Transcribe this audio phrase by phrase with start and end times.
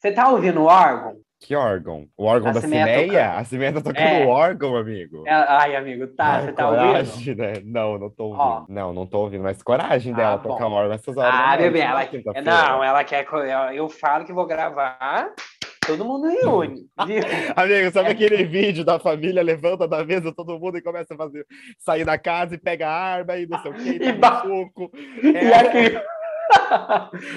[0.00, 1.16] Você tá ouvindo o órgão?
[1.42, 2.06] Que órgão?
[2.18, 3.16] O órgão A da Cimeia tocando.
[3.38, 4.24] A Cimeia tá tocando É.
[4.26, 5.24] o órgão, amigo.
[5.26, 6.86] É, Ai, amigo, tá, Ai, você tá ouvindo?
[6.86, 7.52] coragem, né?
[7.64, 8.42] Não, não tô ouvindo.
[8.42, 8.64] Ó.
[8.68, 10.50] Não, não tô ouvindo, mas coragem Ah, dela bom.
[10.50, 11.34] tocar órgão nessas horas.
[11.34, 12.50] Ah, noite, bebê, ela, quinta-feira.
[12.50, 13.26] não, ela quer.
[13.74, 15.30] Eu, falo que vou gravar,
[15.86, 17.22] todo mundo reúne, viu?
[17.56, 21.46] Amigo, sabe aquele vídeo da família levanta da mesa todo mundo e começa a fazer
[21.78, 24.42] sair da casa e pega a arma e não sei o que, E e ba-
[24.42, 24.90] suco.
[25.24, 25.96] E É, aqui.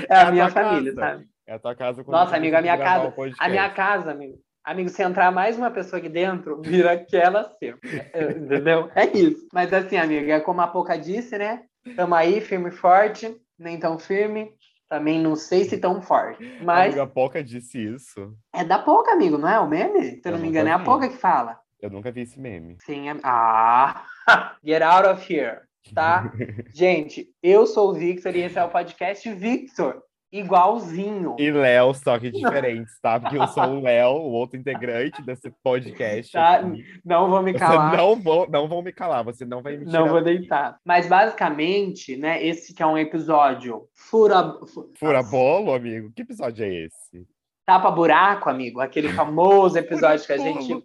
[0.09, 1.11] É a a minha família, casa.
[1.14, 1.32] sabe?
[1.48, 3.14] É a tua casa Nossa, amigo, a minha casa-.
[3.39, 4.38] A minha casa, amigo.
[4.63, 7.77] Amigo, se entrar mais uma pessoa aqui dentro, vira aquela cena.
[8.13, 8.90] É, Entendeu?
[8.95, 9.48] É isso.
[9.52, 11.64] Mas assim, amigo, é como a Poca disse, né?
[11.98, 14.53] Tamo aí, firme e forte, nem tão firme,
[14.88, 16.41] também não sei se tão forte.
[16.62, 18.34] Mas Amiga, a Poca disse isso.
[18.53, 20.22] é da Poca, amigo, não é o meme?
[20.22, 20.86] Se eu não me engano, é a vi.
[20.86, 21.59] Poca que fala.
[21.81, 22.78] Eu nunca vi esse meme.
[22.86, 23.17] Sim, é...
[23.23, 24.05] Ah!
[24.64, 25.59] Get out of here,
[25.94, 26.31] tá?
[26.73, 30.02] Gente, eu sou o Victor e esse é o podcast Victor.
[30.34, 31.36] Igualzinho.
[31.38, 33.20] E Léo, só que diferentes, tá?
[33.20, 36.32] Porque eu sou o Léo, o outro integrante desse podcast.
[36.32, 36.64] Tá.
[37.06, 37.95] Não vou me Você calar.
[37.95, 40.00] não vou, não vão me calar, você não vai me tirar.
[40.00, 40.78] Não vou deitar.
[40.84, 46.12] Mas basicamente, né, esse que é um episódio fura, fu- Fura bolo, amigo?
[46.16, 47.28] Que episódio é esse?
[47.66, 50.84] tapa buraco, amigo, aquele famoso episódio que a gente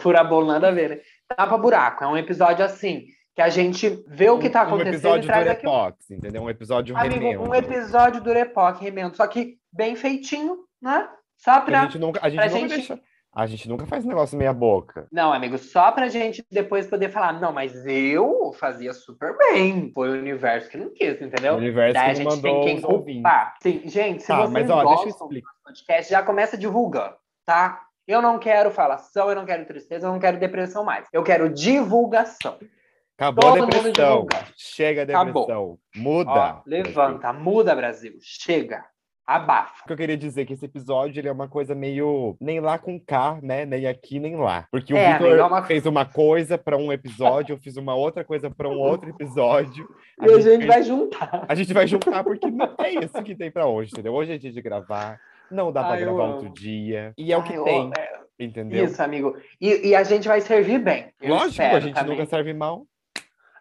[0.00, 0.98] fura bolo nada a ver, né?
[1.36, 4.92] Tapa buraco, é um episódio assim que a gente vê o que tá Um acontecendo
[4.92, 5.62] e episódio do traz aqui.
[5.66, 6.42] Repox, entendeu?
[6.42, 7.42] Um episódio Amigo, remendo.
[7.48, 11.08] um episódio do Repoc remendo, só que bem feitinho, né?
[11.38, 13.00] Só pra A gente nunca, a gente nunca gente- deixa.
[13.34, 15.08] A gente nunca faz negócio meia boca.
[15.10, 19.90] Não, amigo, só pra gente depois poder falar, não, mas eu fazia super bem.
[19.94, 21.54] Foi o universo que não quis, entendeu?
[21.54, 23.54] O universo Daí a que gente mandou tem quem culpar.
[23.62, 27.14] Sim, gente, se Tá, vocês mas ó, deixa eu gostam do podcast, já começa divulgando,
[27.46, 27.80] tá?
[28.06, 31.06] Eu não quero falação, eu não quero tristeza, eu não quero depressão mais.
[31.10, 32.58] Eu quero divulgação.
[33.22, 34.26] Acabou a Todo mundo depressão.
[34.56, 35.42] Chega a Acabou.
[35.46, 35.78] depressão.
[35.96, 36.30] Muda.
[36.30, 38.14] Ó, levanta, muda, Brasil.
[38.20, 38.84] Chega.
[39.24, 39.84] Abafa.
[39.84, 42.58] O que eu queria dizer é que esse episódio ele é uma coisa meio nem
[42.58, 43.64] lá com K, né?
[43.64, 44.66] Nem aqui, nem lá.
[44.72, 47.76] Porque o É, Victor amigo, é uma- fez uma coisa para um episódio, eu fiz
[47.76, 49.88] uma outra coisa para um outro episódio.
[50.20, 51.46] E a gente vai juntar.
[51.48, 54.12] A gente vai juntar porque não é isso que tem para hoje, entendeu?
[54.12, 57.14] Hoje é dia de gravar, não dá para gravar outro dia.
[57.16, 58.84] E é o que tem, é, entendeu?
[58.84, 59.36] Isso, amigo.
[59.60, 61.12] E, e a gente vai servir bem.
[61.22, 62.16] Lógico, a gente também.
[62.16, 62.84] nunca serve mal.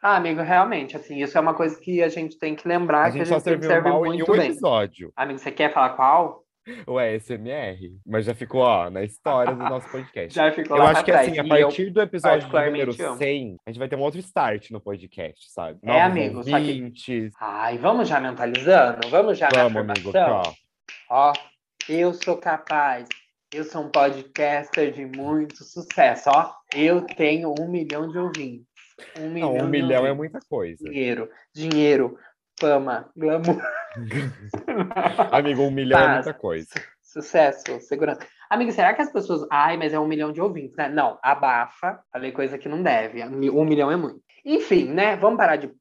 [0.01, 3.11] Ah, amigo, realmente, assim, isso é uma coisa que a gente tem que lembrar A
[3.11, 4.49] que gente a só gente que serviu servir mal em muito um bem.
[4.49, 5.13] episódio.
[5.15, 6.41] Amigo, você quer falar qual?
[6.87, 7.79] O SMR.
[8.05, 10.33] Mas já ficou, ó, na história do nosso podcast.
[10.33, 11.27] Já ficou Eu lá acho que trás.
[11.27, 13.17] assim, a eu- partir do episódio número amo.
[13.17, 15.79] 100, a gente vai ter um outro start no podcast, sabe?
[15.83, 17.31] É, Novos amigo, só que- ouvintes.
[17.39, 19.07] Ai, vamos já mentalizando?
[19.09, 20.43] Vamos já na Vamos, amigo, ó.
[21.09, 21.33] Ó,
[21.89, 23.07] eu sou capaz.
[23.53, 26.29] Eu sou um podcaster de muito sucesso.
[26.29, 28.65] Ó, eu tenho um milhão de ouvintes.
[29.19, 30.83] Um milhão, Não, um milhão é muita coisa.
[30.83, 32.17] Dinheiro, dinheiro,
[32.59, 33.61] fama, glamour,
[35.31, 36.25] Amigo, um milhão é Paz.
[36.25, 36.69] muita coisa.
[37.01, 38.21] sucesso, segurança.
[38.49, 39.45] Amigo, será que as pessoas.
[39.51, 40.89] Ai, mas é um milhão de ouvintes, né?
[40.89, 41.99] Não, abafa.
[42.11, 43.23] Falei coisa que não deve.
[43.23, 44.21] Um milhão é muito.
[44.45, 45.15] Enfim, né?
[45.15, 45.71] Vamos parar de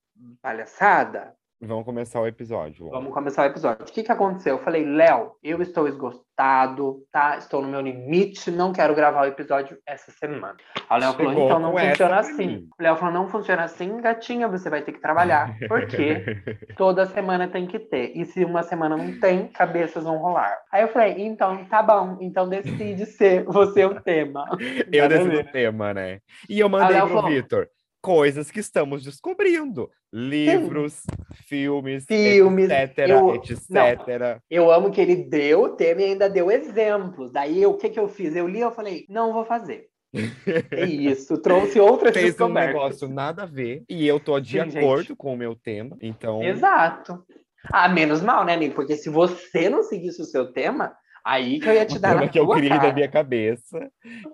[0.43, 1.35] palhaçada?
[1.63, 2.89] Vamos começar o episódio.
[2.89, 3.85] Vamos começar o episódio.
[3.87, 4.57] O que, que aconteceu?
[4.57, 7.37] Eu falei, Léo, eu estou esgotado, tá?
[7.37, 10.57] Estou no meu limite, não quero gravar o episódio essa semana.
[10.91, 12.67] O Léo falou, então não funciona assim.
[12.79, 15.55] O Léo falou, não funciona assim, gatinha, você vai ter que trabalhar.
[15.69, 16.25] Por quê?
[16.79, 18.17] Toda semana tem que ter.
[18.17, 20.57] E se uma semana não tem, cabeças vão rolar.
[20.73, 24.47] Aí eu falei, então tá bom, então decide ser você o tema.
[24.91, 26.21] Eu a decido o tema, né?
[26.49, 27.69] E eu mandei pro falou- Vitor.
[28.03, 29.91] Coisas que estamos descobrindo.
[30.13, 31.03] Livros,
[31.47, 34.41] filmes, Filmes, etc, eu- etc.
[34.51, 37.31] Eu amo que ele deu o tema e ainda deu exemplos.
[37.31, 38.35] Daí o que, que eu fiz?
[38.35, 39.87] Eu li eu falei, não vou fazer.
[40.73, 43.85] É isso, trouxe outras Fez um negócio nada a ver.
[43.89, 45.17] E eu tô de Sim, acordo gente.
[45.17, 45.97] com o meu tema.
[46.01, 47.25] Então, Exato.
[47.73, 48.75] Ah, menos mal, né, amigo?
[48.75, 50.93] Porque se você não seguisse o seu tema,
[51.31, 52.89] aí que eu ia te dar na que eu criei cara.
[52.89, 53.91] na minha cabeça,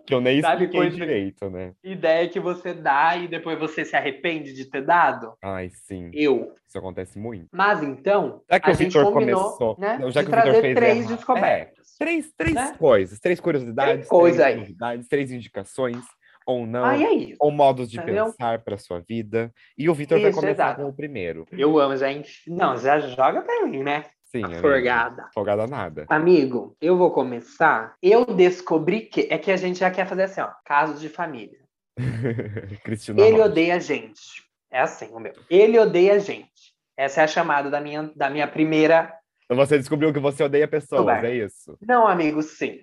[0.06, 1.72] que eu nem Sabe expliquei direito, né?
[1.84, 5.34] Ideia que você dá e depois você se arrepende de ter dado.
[5.42, 6.10] Ai, sim.
[6.14, 6.54] Eu.
[6.66, 7.48] Isso acontece muito.
[7.52, 10.54] Mas então, Já que o gente Vitor combinou começou, né, não, já que o Vitor
[10.60, 11.14] fez três errado.
[11.16, 11.86] descobertas.
[11.98, 12.74] Três, três Né?
[12.78, 14.60] coisas, três curiosidades, Três coisa três aí.
[14.60, 16.04] novidades, três indicações,
[16.46, 17.36] ou não, Aí é isso.
[17.40, 18.26] ou modos de Entendeu?
[18.26, 19.52] pensar para sua vida.
[19.76, 20.82] E o Vitor vai começar exato.
[20.82, 21.44] com o primeiro.
[21.52, 22.12] Eu amo, já.
[22.12, 24.04] enf- Não, já joga pra mim, né?
[24.26, 24.42] Sim.
[24.60, 25.28] Forgada.
[25.32, 26.04] Folgada nada.
[26.08, 27.94] Amigo, eu vou começar.
[28.02, 29.28] Eu descobri que.
[29.30, 30.50] É que a gente já quer fazer assim, ó.
[30.64, 31.58] Casos de família.
[32.84, 33.44] Cristina Ele Rocha.
[33.50, 34.44] odeia a gente.
[34.70, 35.32] É assim o meu.
[35.48, 36.74] Ele odeia a gente.
[36.96, 39.12] Essa é a chamada da minha, da minha primeira.
[39.44, 41.78] Então você descobriu que você odeia pessoas, é isso?
[41.80, 42.80] Não, amigo, sim.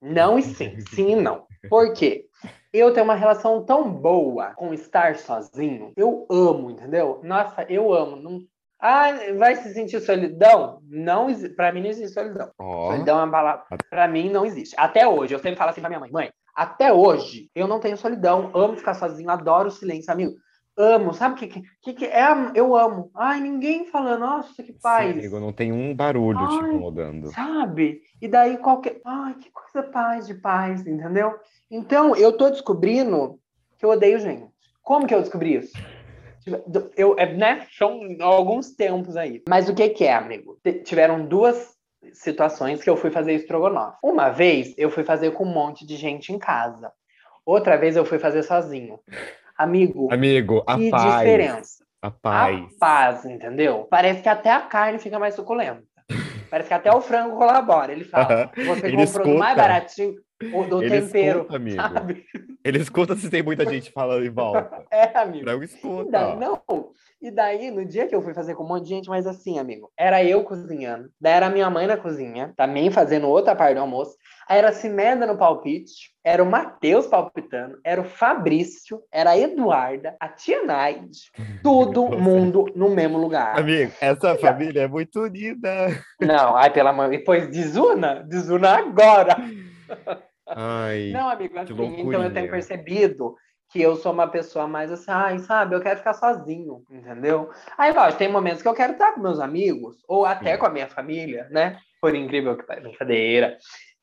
[0.00, 0.78] Não e sim.
[0.88, 1.46] Sim e não.
[1.68, 2.26] Por quê?
[2.72, 5.92] Eu tenho uma relação tão boa com estar sozinho.
[5.96, 7.20] Eu amo, entendeu?
[7.22, 8.16] Nossa, eu amo.
[8.16, 8.40] Não...
[8.80, 10.80] Ah, vai se sentir solidão?
[10.88, 11.26] Não,
[11.56, 12.50] pra mim não existe solidão.
[12.58, 13.64] Ó, Solidão é uma palavra.
[13.90, 14.74] Pra mim não existe.
[14.78, 17.96] Até hoje, eu sempre falo assim pra minha mãe: mãe, até hoje eu não tenho
[17.96, 18.50] solidão.
[18.54, 20.34] Amo ficar sozinho, adoro o silêncio, amigo.
[20.76, 22.28] Amo, sabe o que, que, que, é?
[22.54, 23.10] Eu amo.
[23.16, 25.10] Ai, ninguém falando, nossa, que sim, paz.
[25.10, 27.32] amigo, não tem um barulho te Ai, incomodando.
[27.32, 28.00] Sabe?
[28.22, 29.00] E daí qualquer.
[29.04, 31.34] Ai, que coisa paz de paz, entendeu?
[31.68, 33.40] Então, eu tô descobrindo
[33.76, 34.46] que eu odeio gente.
[34.80, 35.72] Como que eu descobri isso?
[36.96, 37.66] Eu, é, né?
[37.76, 39.42] São alguns tempos aí.
[39.48, 40.58] Mas o que que é, amigo?
[40.84, 41.76] Tiveram duas
[42.12, 43.98] situações que eu fui fazer estrogonofe.
[44.02, 46.92] Uma vez eu fui fazer com um monte de gente em casa.
[47.44, 49.00] Outra vez eu fui fazer sozinho.
[49.56, 51.02] Amigo, Amigo, a que paz.
[51.18, 51.84] diferença.
[52.00, 52.56] A paz.
[52.60, 53.86] A paz, entendeu?
[53.90, 55.82] Parece que até a carne fica mais suculenta.
[56.50, 57.92] Parece que até o frango colabora.
[57.92, 59.68] Ele fala, você Ele comprou do mais escuta.
[59.68, 60.14] baratinho,
[60.52, 61.76] o do Ele tempero, escuta, amigo.
[61.82, 62.24] sabe?
[62.64, 64.84] Ele escuta se tem muita gente falando em volta.
[64.90, 65.44] É, amigo.
[65.44, 66.10] Frango E escuta.
[66.10, 66.36] daí, ó.
[66.36, 66.90] não.
[67.20, 69.58] E daí, no dia que eu fui fazer com um monte de gente, mas assim,
[69.58, 71.10] amigo, era eu cozinhando.
[71.20, 74.16] Daí era minha mãe na cozinha, também fazendo outra parte do almoço.
[74.48, 79.38] Aí era a Cimeda no palpite, era o Matheus palpitando, era o Fabrício, era a
[79.38, 81.18] Eduarda, a tia Naide,
[81.62, 83.58] todo mundo no mesmo lugar.
[83.58, 85.88] Amigo, essa família é muito unida.
[86.20, 87.08] Não, ai, pela mãe.
[87.12, 89.36] E Depois desuna, desuna agora.
[90.56, 93.36] Ai, Não, amigo, assim, então eu tenho percebido
[93.70, 97.50] que eu sou uma pessoa mais assim, ai, sabe, eu quero ficar sozinho, entendeu?
[97.76, 100.58] Aí, lógico, tem momentos que eu quero estar com meus amigos, ou até Sim.
[100.58, 101.78] com a minha família, né?
[102.00, 103.58] Por incrível que pareça, brincadeira.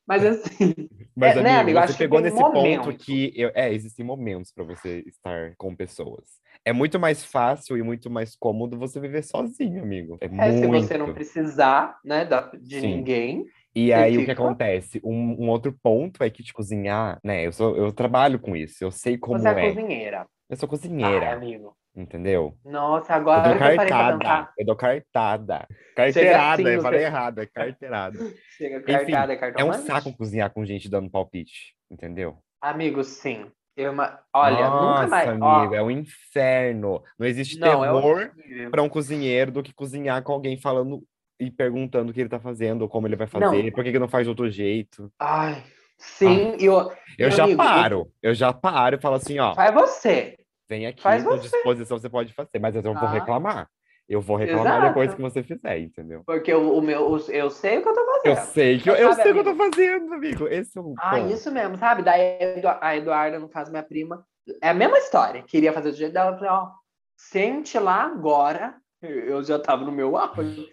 [0.06, 1.78] Mas assim, Mas, É, né, amigo, amigo?
[1.78, 3.04] você Acho pegou nesse ponto momentos.
[3.04, 6.40] que eu, é, existem momentos para você estar com pessoas.
[6.64, 10.16] É muito mais fácil e muito mais cômodo você viver sozinho, amigo.
[10.20, 10.86] É, é, se muito.
[10.86, 12.24] você não precisar, né,
[12.60, 12.96] de Sim.
[12.96, 13.46] ninguém.
[13.76, 15.02] E você aí o que acontece?
[15.04, 17.46] Um, um outro ponto é que te cozinhar, né?
[17.46, 19.68] Eu sou, eu trabalho com isso, eu sei como você é, é.
[19.68, 20.26] cozinheira.
[20.48, 21.76] Eu sou Ai, cozinheira, amigo.
[21.94, 22.56] entendeu?
[22.64, 25.66] Nossa, agora dou eu pra cartada, eu dou cartada.
[25.94, 28.18] Carteirada, assim eu falei errado, é carteirada.
[28.56, 32.38] Chega Enfim, cartada, é É um saco cozinhar com gente dando palpite, entendeu?
[32.62, 33.50] Amigo, sim.
[33.76, 33.92] Eu,
[34.32, 35.28] olha, nunca Nossa, mais.
[35.28, 37.02] amigo, ó, é um inferno.
[37.18, 38.70] Não existe não, é terror horrível.
[38.70, 41.04] para um cozinheiro do que cozinhar com alguém falando
[41.38, 43.40] e perguntando o que ele tá fazendo, ou como ele vai Não.
[43.50, 45.12] fazer, por que que não faz de outro jeito.
[45.18, 45.62] Ai,
[45.98, 49.72] sim, e eu, Eu já amigo, paro, eu já paro e falo assim, ó, faz
[49.74, 50.36] você.
[50.68, 53.12] vem aqui, faz à disposição você pode fazer, mas eu não vou Ah.
[53.12, 53.68] reclamar.
[54.08, 54.86] Eu vou reclamar Exato.
[54.88, 56.22] depois que você fizer, entendeu?
[56.24, 58.52] Porque o, o meu, o- eu sei o que eu tô Eu fazendo.
[58.52, 60.46] sei que eu, eu sabe, sei o que eu tô fazendo, amigo.
[60.46, 61.32] Esse é o Ah, ponto.
[61.32, 62.02] isso mesmo, sabe?
[62.04, 62.38] Daí
[62.80, 64.24] a Eduarda, no caso, minha prima,
[64.62, 65.42] é a mesma história.
[65.42, 66.30] Queria fazer do jeito dela.
[66.30, 66.68] Eu falei, ó,
[67.16, 68.76] sente lá agora.
[69.02, 70.68] Eu já tava no meu auge.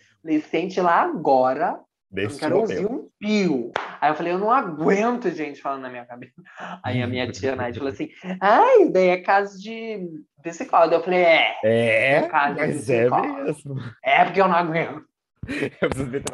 [0.50, 1.80] Sente lá agora.
[2.12, 3.72] Eu Desse quero ouvir um pio.
[4.00, 6.34] Aí eu falei, eu não aguento gente falando na minha cabeça.
[6.84, 8.10] Aí a minha tia Nath falou assim,
[8.40, 10.08] ai, daí é caso de
[10.44, 10.98] psicóloga.
[10.98, 13.44] Eu falei, é, É, caso, mas é psicólogo.
[13.44, 13.76] mesmo.
[14.04, 15.04] é porque eu não aguento.
[15.82, 15.90] Eu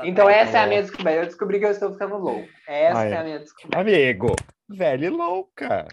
[0.05, 1.21] Então essa é a minha descoberta.
[1.21, 2.47] Eu descobri que eu estou ficando louco.
[2.67, 3.11] Essa Ai.
[3.11, 3.79] é a minha descoberta.
[3.79, 4.35] Amigo,
[4.69, 5.87] velho e louca.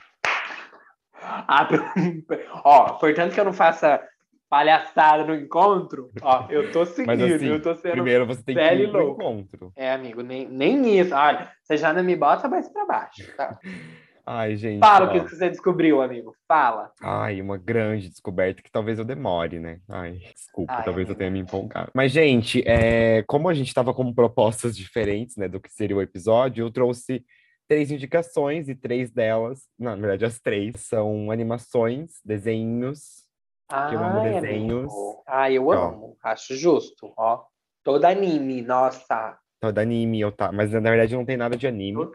[1.23, 1.67] Ah,
[2.63, 4.03] ó, portanto que eu não faça
[4.49, 7.93] palhaçada no encontro, ó, eu tô seguindo, Mas assim, eu tô sendo...
[7.93, 9.23] primeiro você tem que ir pro louco.
[9.23, 9.73] encontro.
[9.77, 11.15] É, amigo, nem, nem isso.
[11.15, 13.59] Olha, você já não me bota mais pra baixo, tá?
[14.29, 14.81] Ai, gente.
[14.81, 15.13] Fala o ó.
[15.25, 16.35] que você descobriu, amigo.
[16.49, 16.91] Fala.
[17.01, 19.79] Ai, uma grande descoberta que talvez eu demore, né?
[19.89, 21.19] Ai, desculpa, Ai, talvez eu amigo.
[21.19, 21.93] tenha me empolgado.
[21.95, 26.03] Mas, gente, é, como a gente estava com propostas diferentes, né, do que seria o
[26.03, 27.25] episódio, eu trouxe
[27.69, 33.26] três indicações e três delas, na verdade, as três são animações, desenhos.
[33.71, 34.93] Eu amo desenhos.
[34.93, 35.23] amigo.
[35.27, 36.17] Ai, eu amo.
[36.23, 37.45] Acho justo, ó.
[37.83, 39.39] Todo anime, nossa.
[39.61, 42.09] Todo anime, eu tá, mas na verdade não tem nada de anime.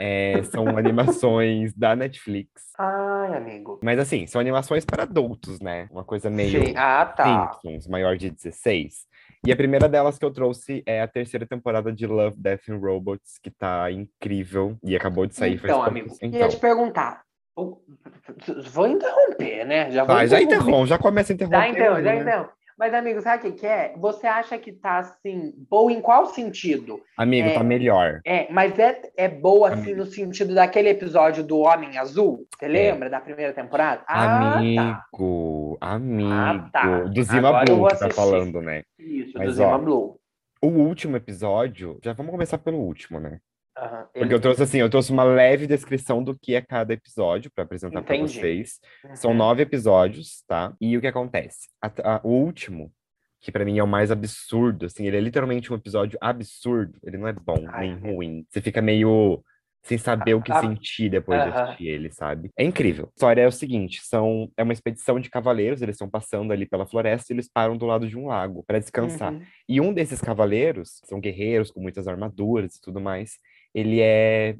[0.00, 2.72] É, são animações da Netflix.
[2.78, 3.80] Ai, amigo.
[3.82, 5.88] Mas assim, são animações para adultos, né?
[5.90, 6.74] Uma coisa meio Sim.
[6.76, 7.52] Ah, tá.
[7.62, 9.06] Simpsons, maior de 16.
[9.46, 12.78] E a primeira delas que eu trouxe é a terceira temporada de Love, Death and
[12.78, 16.56] Robots, que tá incrível e acabou de sair faz Então, pouco- amigo, Então, ia te
[16.58, 17.22] perguntar.
[18.72, 19.90] Vou interromper, né?
[19.90, 21.80] Já vai, já interrompe, já começa a Já interromper.
[21.80, 22.20] então, já né?
[22.20, 22.48] então.
[22.78, 23.92] Mas, amigo, sabe o que, é?
[23.96, 27.00] Você acha que tá assim, boa em qual sentido?
[27.16, 27.54] Amigo, É.
[27.54, 28.20] tá melhor.
[28.24, 29.98] É, mas é, é boa assim Amigo.
[29.98, 32.46] no sentido daquele episódio do Homem Azul?
[32.56, 34.02] Você lembra da primeira temporada?
[34.06, 34.58] Ah, tá.
[34.58, 36.30] amigo, amigo.
[36.32, 37.00] Ah, tá.
[37.02, 38.84] Do Zima Agora Blue que tá falando, né?
[38.96, 40.20] Isso, Mas, do Zima ó, Blue.
[40.62, 43.40] O último episódio, já vamos começar pelo último, né?
[43.78, 46.92] Aham, Porque ele- eu trouxe assim, eu trouxe uma leve descrição do que é cada
[46.92, 48.80] episódio para apresentar para vocês.
[49.14, 49.36] São Uhum.
[49.36, 50.74] nove episódios, tá?
[50.80, 51.68] E o que acontece?
[51.80, 52.92] A- a- o último,
[53.40, 56.98] que pra mim é o mais absurdo, assim, ele é literalmente um episódio absurdo.
[57.04, 58.44] Ele não é bom Ai, nem ruim.
[58.50, 59.42] Você fica meio
[59.84, 62.50] sem saber o que Ah, sentir depois de assistir ele, sabe?
[62.58, 63.06] É incrível.
[63.06, 66.66] A história é o seguinte, são é uma expedição de cavaleiros, eles estão passando ali
[66.66, 69.32] pela floresta e eles param do lado de um lago para descansar.
[69.32, 69.40] Uhum.
[69.68, 73.38] E um desses cavaleiros, são guerreiros com muitas armaduras e tudo mais,
[73.78, 74.56] ele é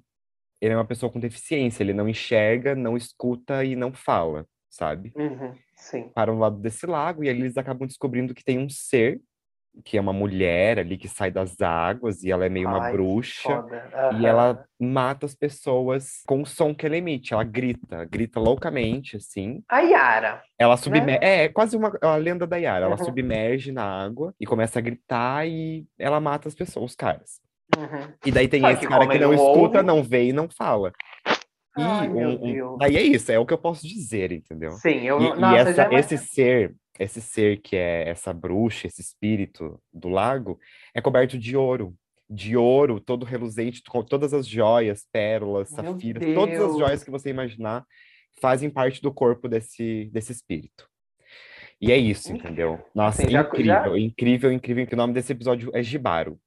[0.60, 5.12] ele é uma pessoa com deficiência, ele não enxerga, não escuta e não fala, sabe?
[5.14, 5.54] Uhum.
[5.76, 6.10] Sim.
[6.12, 9.20] Param do lado desse lago e eles acabam descobrindo que tem um ser
[9.84, 12.92] que é uma mulher ali que sai das águas e ela é meio uma Ai,
[12.92, 13.48] bruxa.
[13.62, 14.10] Foda.
[14.18, 17.32] E ela mata as pessoas com o som que ela emite.
[17.32, 19.62] Ela grita, grita loucamente, assim.
[19.68, 20.42] A Yara.
[20.58, 21.06] Ela submerge.
[21.06, 21.18] Né?
[21.22, 22.86] É, é quase uma a lenda da Yara.
[22.86, 23.04] Ela Uhum.
[23.04, 27.40] submerge na água e começa a gritar e ela mata as pessoas, os caras.
[27.76, 28.12] Uhum.
[28.24, 30.48] E daí tem Só esse que cara que não escuta, ouve- não vê e não
[30.48, 30.92] fala.
[31.76, 32.78] E Ai, um- um- Deus.
[32.78, 34.72] daí é isso, é o que eu posso dizer, entendeu?
[34.72, 35.36] Sim, eu E, não.
[35.36, 40.08] e Nossa, essa- já esse ser, esse ser que é essa bruxa, esse espírito do
[40.08, 40.58] lago,
[40.94, 41.94] é coberto de ouro.
[42.30, 46.78] De ouro, todo reluzente, com todas as joias, pérolas, Meu safiras, todas as Deus.
[46.78, 47.84] joias que você imaginar
[48.40, 50.86] fazem parte do corpo desse, desse espírito.
[51.80, 52.46] E é isso, Incrível.
[52.74, 52.86] entendeu?
[52.94, 54.86] Nossa, Assim, já- incrível, incrível, incrível.
[54.92, 56.38] O nome desse episódio é Gibaro.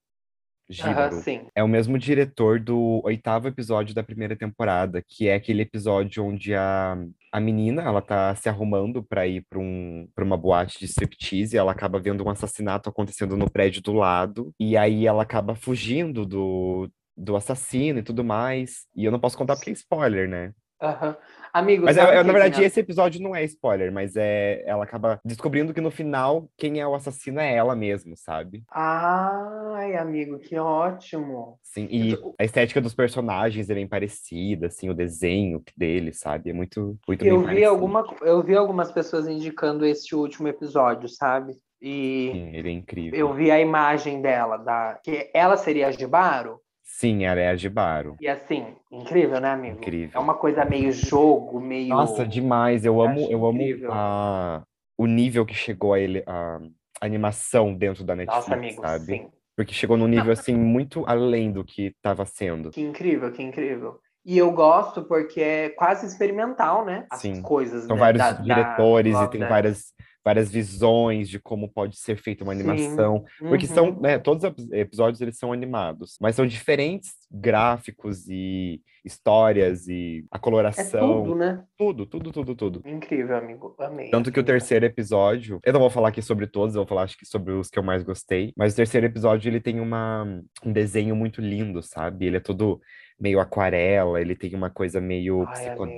[0.72, 1.22] Gíbaro.
[1.22, 1.48] sim.
[1.56, 6.54] É o mesmo diretor do oitavo episódio da primeira temporada, que é aquele episódio onde
[6.56, 6.98] a,
[7.32, 11.56] a menina, ela tá se arrumando pra ir pra, um, pra uma boate de striptease
[11.56, 15.56] e ela acaba vendo um assassinato acontecendo no prédio do lado, e aí ela acaba
[15.56, 18.88] fugindo do, do assassino e tudo mais.
[18.96, 20.54] E eu não posso contar porque é spoiler, né?
[20.82, 21.16] Aham.
[21.54, 25.20] Amigo, Mas, é- é, na verdade, esse episódio não é spoiler, mas é ela acaba
[25.24, 28.64] descobrindo que no final, quem é o assassino é ela mesmo, sabe?
[28.72, 31.60] Ai, amigo, que ótimo.
[31.62, 36.50] Sim, e Então, a estética dos personagens é bem parecida, assim, o desenho dele, sabe?
[36.50, 37.70] É muito, muito Eu bem vi, parecido.
[37.70, 41.58] alguma, eu vi algumas pessoas indicando este último episódio, sabe?
[41.82, 43.20] E Sim, ele é incrível.
[43.20, 46.60] eu vi a imagem dela, da que ela seria a Jibaro.
[46.84, 48.16] Sim, ela é a Jibaro.
[48.20, 49.80] E assim, incrível, né, amigo?
[49.80, 50.20] Incrível.
[50.20, 51.90] É uma coisa meio jogo, meio.
[51.90, 52.86] Nossa, demais.
[52.86, 54.64] Eu amo, eu amo a,
[54.98, 56.58] o nível que chegou a ele, a,
[57.02, 59.16] a animação dentro da Netflix, Nossa, amigo, sabe?
[59.16, 59.30] sim.
[59.56, 62.70] Porque chegou num nível, assim, muito além do que estava sendo.
[62.72, 64.00] Que incrível, que incrível.
[64.24, 67.06] E eu gosto porque é quase experimental, né?
[67.10, 67.42] As Sim.
[67.42, 67.86] coisas.
[67.86, 71.98] São né, vários da- da diretores e Love tem várias, várias visões de como pode
[71.98, 73.24] ser feita uma animação.
[73.40, 74.02] Porque são, Uhum.
[74.02, 80.24] né, todos os ep- episódios eles são animados, mas são diferentes gráficos e histórias e
[80.32, 81.64] a É coloração, tudo, né?
[81.78, 82.82] tudo, tudo, tudo, tudo.
[82.86, 83.76] Incrível, amigo.
[83.80, 84.10] Amei.
[84.10, 87.04] Tanto que o terceiro episódio, eu não vou falar aqui sobre todos, eu vou falar
[87.04, 90.24] acho que sobre os que eu mais gostei, mas o terceiro episódio ele tem uma,
[90.64, 92.28] um desenho muito lindo, sabe?
[92.28, 92.80] Ele é todo
[93.20, 95.98] meio aquarela, ele tem uma coisa meio Ai, amigo.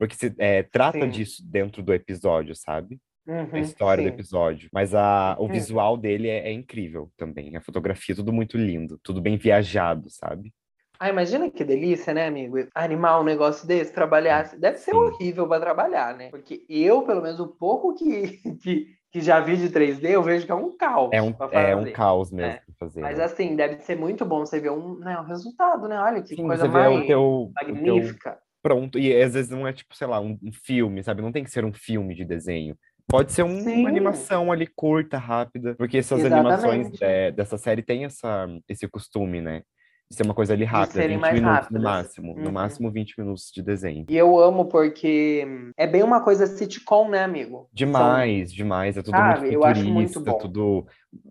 [0.00, 1.10] Porque se, é, trata Sim.
[1.10, 2.98] disso dentro do episódio, sabe?
[3.26, 4.14] Uhum, a história do sim.
[4.14, 4.70] episódio.
[4.72, 5.48] Mas a, o Uhum.
[5.48, 7.54] visual dele é, é incrível também.
[7.54, 10.54] A fotografia, tudo muito lindo, tudo bem viajado, sabe?
[10.98, 12.56] Ah, imagina que delícia, né, amigo?
[12.74, 14.56] Animar um negócio desse, trabalhar.
[14.58, 14.96] Deve ser Sim.
[14.96, 16.30] horrível para trabalhar, né?
[16.30, 20.46] Porque eu, pelo menos, o pouco que, que, que já vi de 3D, eu vejo
[20.46, 21.10] que é um caos.
[21.12, 22.62] É um, é um caos mesmo É.
[22.64, 23.02] pra fazer.
[23.02, 23.24] Mas né?
[23.24, 26.00] assim, deve ser muito bom você ver um, né, um resultado, né?
[26.00, 28.38] Olha que Sim, coisa você vê mais teu magnífica.
[28.62, 28.98] Pronto.
[28.98, 31.22] E às vezes não é tipo, sei lá, um, um filme, sabe?
[31.22, 32.76] Não tem que ser um filme de desenho.
[33.06, 36.64] Pode ser um- uma animação ali curta, rápida, porque essas Exatamente.
[36.64, 39.62] animações é, dessa série têm essa, esse costume, né?
[40.08, 41.72] De ser uma coisa ali rápida, serem 20 mais minutos rápidas.
[41.82, 42.34] no máximo.
[42.36, 42.52] No Uhum.
[42.52, 44.06] máximo 20 minutos de desenho.
[44.08, 47.68] E eu amo porque é bem uma coisa sitcom, né, amigo?
[47.72, 48.96] Demais, demais.
[48.96, 50.38] É tudo Sabe, muito eu acho muito futurista, bom.
[50.38, 50.86] tudo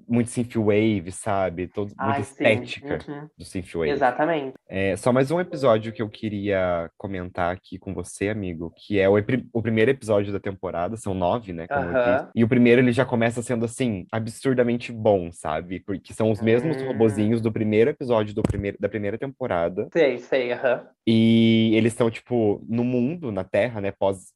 [0.08, 1.68] muito synthwave, sabe?
[1.68, 2.44] Todo, Ai, sim.
[2.44, 3.28] estética Uhum.
[3.38, 3.92] do synthwave.
[3.92, 4.54] Exatamente.
[4.68, 9.08] É, só mais um episódio que eu queria comentar aqui com você, amigo, que é
[9.10, 9.16] o,
[9.54, 12.28] o primeiro episódio da temporada, são nove, né, disse.
[12.36, 15.80] E o primeiro ele já começa sendo, assim, absurdamente bom, sabe?
[15.80, 16.88] Porque são os mesmos Hum.
[16.88, 19.88] robozinhos do primeiro episódio do primeiro, da primeira temporada.
[19.94, 20.88] Sei, sei, aham.
[21.08, 23.92] E eles estão, tipo, no mundo, na Terra, né?
[23.92, 24.34] Pós,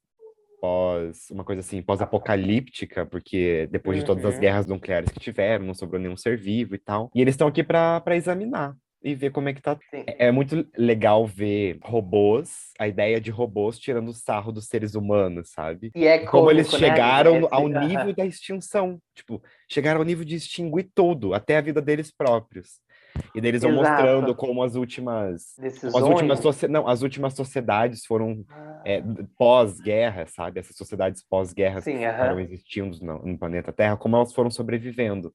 [0.67, 4.39] pós uma coisa assim, pós-apocalíptica, porque depois de todas as Uhum.
[4.39, 7.11] guerras nucleares que tiveram, não sobrou nenhum ser vivo e tal.
[7.13, 9.77] E eles estão aqui pra pra examinar e ver como é que tá.
[9.91, 10.05] Sim.
[10.07, 15.49] É é muito legal ver robôs, a ideia de robôs tirando sarro dos seres humanos,
[15.51, 15.91] sabe?
[15.93, 17.67] E é E como eles né, chegaram Esse- ao
[18.07, 18.99] nível da extinção.
[19.13, 22.79] Tipo, chegaram ao nível de extinguir tudo, até a vida deles próprios.
[23.33, 23.71] E daí eles vão Exato.
[23.71, 25.93] mostrando como as últimas Decisões.
[25.95, 29.01] as últimas, não, as últimas sociedades foram Ah, é,
[29.37, 30.59] pós-guerra, sabe?
[30.59, 32.39] Essas sociedades pós-guerra que Sim, ficaram aham.
[32.39, 35.33] existindo no, no planeta Terra, como elas foram sobrevivendo.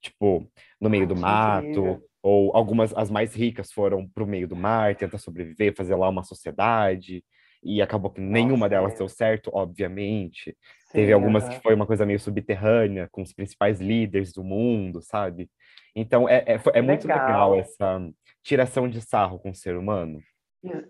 [0.00, 2.02] Tipo, no meio Ai, do mato, incrível.
[2.22, 6.22] ou algumas, as mais ricas foram pro meio do mar, tentar sobreviver, fazer lá uma
[6.22, 7.24] sociedade,
[7.62, 8.96] e acabou que nenhuma Nossa, delas é.
[8.96, 10.56] deu certo, obviamente.
[10.78, 11.48] Sim, Teve algumas aham.
[11.48, 15.50] que foi uma coisa meio subterrânea, com os principais líderes do mundo, sabe?
[15.94, 17.54] Então é, é, é muito legal Legal.
[17.54, 18.00] essa,
[18.42, 20.18] tiração de sarro com o ser humano.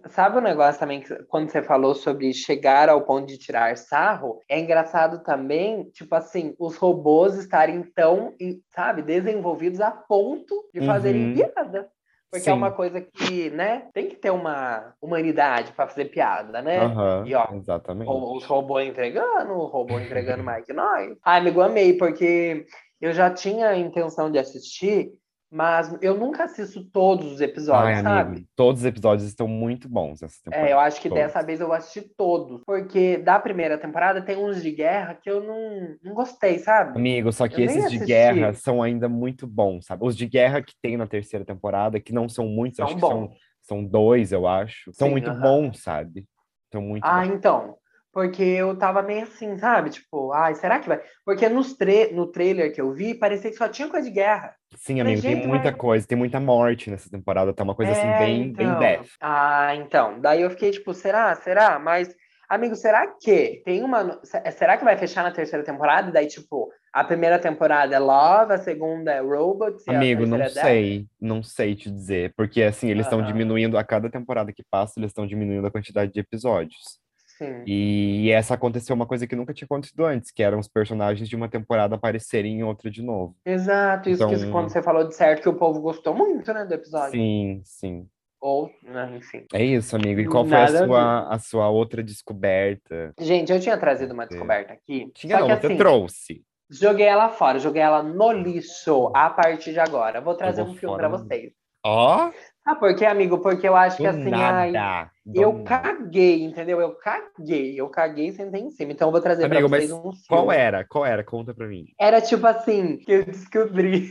[0.09, 4.41] Sabe o negócio também que quando você falou sobre chegar ao ponto de tirar sarro?
[4.49, 8.35] É engraçado também, tipo assim, os robôs estarem tão,
[8.75, 11.35] sabe, desenvolvidos a ponto de fazerem Uhum.
[11.35, 11.89] piada.
[12.33, 12.59] Porque é Sim.
[12.59, 16.79] uma coisa que, né, tem que ter uma humanidade para fazer piada, né?
[16.79, 18.09] Aham, E ó, exatamente.
[18.11, 21.17] os robôs entregando, o robô entregando Mike Nós.
[21.25, 22.67] Ai, amigo, amei, porque
[23.01, 25.13] eu já tinha a intenção de assistir,
[25.51, 28.37] mas eu nunca assisto todos os episódios, Ai, sabe?
[28.37, 30.69] amigo, todos os episódios estão muito bons essa temporada.
[30.69, 31.25] É, eu acho que todos.
[31.25, 32.63] dessa vez eu vou assistir todos.
[32.65, 36.99] Porque da primeira temporada tem uns de guerra que eu não, não gostei, sabe?
[36.99, 40.05] Amigo, só que Eu esses de guerra são ainda muito bons, sabe?
[40.05, 43.01] Os de guerra que tem na terceira temporada, que não são muitos, São acho que
[43.01, 43.39] são, bons.
[43.63, 44.93] são dois, eu acho.
[44.93, 45.43] São Sim, muito aham.
[45.43, 46.27] bons, sabe?
[46.73, 47.35] São muito Ah, bons.
[47.35, 47.77] então.
[48.13, 49.91] Porque eu tava meio assim, sabe?
[49.91, 51.01] Tipo, ai, será que vai?
[51.25, 54.55] Porque nos tra no trailer que eu vi, parecia que só tinha coisa de guerra.
[54.77, 58.07] Sim, amigo, tem muita mas- coisa, tem muita morte nessa temporada, tá uma coisa assim
[58.09, 58.79] É, bem, bem então.
[58.79, 59.07] death.
[59.21, 60.21] Ah, então.
[60.21, 61.35] Daí eu fiquei tipo, será?
[61.37, 61.79] Será?
[61.79, 62.13] Mas,
[62.49, 64.21] amigo, será que tem uma.
[64.25, 66.11] se- Será que vai fechar na terceira temporada?
[66.13, 70.53] Daí, tipo, a primeira temporada é Love, a segunda é Robots Amigo, não é Death?
[70.53, 73.29] sei, não sei te dizer, porque assim, eles estão Aham.
[73.29, 77.00] diminuindo, a cada temporada que passa, eles estão diminuindo a quantidade de episódios.
[77.41, 77.63] Sim.
[77.67, 81.35] E essa aconteceu uma coisa que nunca tinha acontecido antes, que eram os personagens de
[81.35, 83.35] uma temporada aparecerem em outra de novo.
[83.47, 86.67] Exato, isso que Então- quando você falou de certo, que o povo gostou muito, né,
[86.67, 87.13] do episódio.
[87.13, 88.07] Sim, sim.
[88.43, 89.45] Ou, né, enfim.
[89.55, 90.21] É isso, amigo.
[90.21, 93.13] E qual foi a sua, a sua outra descoberta?
[93.19, 95.11] Gente, eu tinha trazido uma descoberta aqui.
[95.15, 96.43] Tinha só não, que você assim, trouxe.
[96.71, 100.21] joguei ela fora, joguei ela no lixo a partir de agora.
[100.21, 101.53] Vou trazer Jogou um filme no- vocês.
[101.85, 102.31] Ó,
[102.71, 103.39] Ah, por quê, amigo?
[103.39, 105.11] Porque eu acho do que assim, ai, nada.
[105.27, 105.65] do eu nada.
[105.65, 106.81] caguei, entendeu?
[106.81, 108.93] Eu caguei, eu caguei sentei em cima.
[108.93, 110.25] Então eu vou trazer Amigo, pra vocês um filme.
[110.29, 110.85] Qual era?
[110.85, 111.25] Qual era?
[111.25, 111.87] Conta pra mim.
[111.99, 114.11] Era tipo assim, que eu descobri.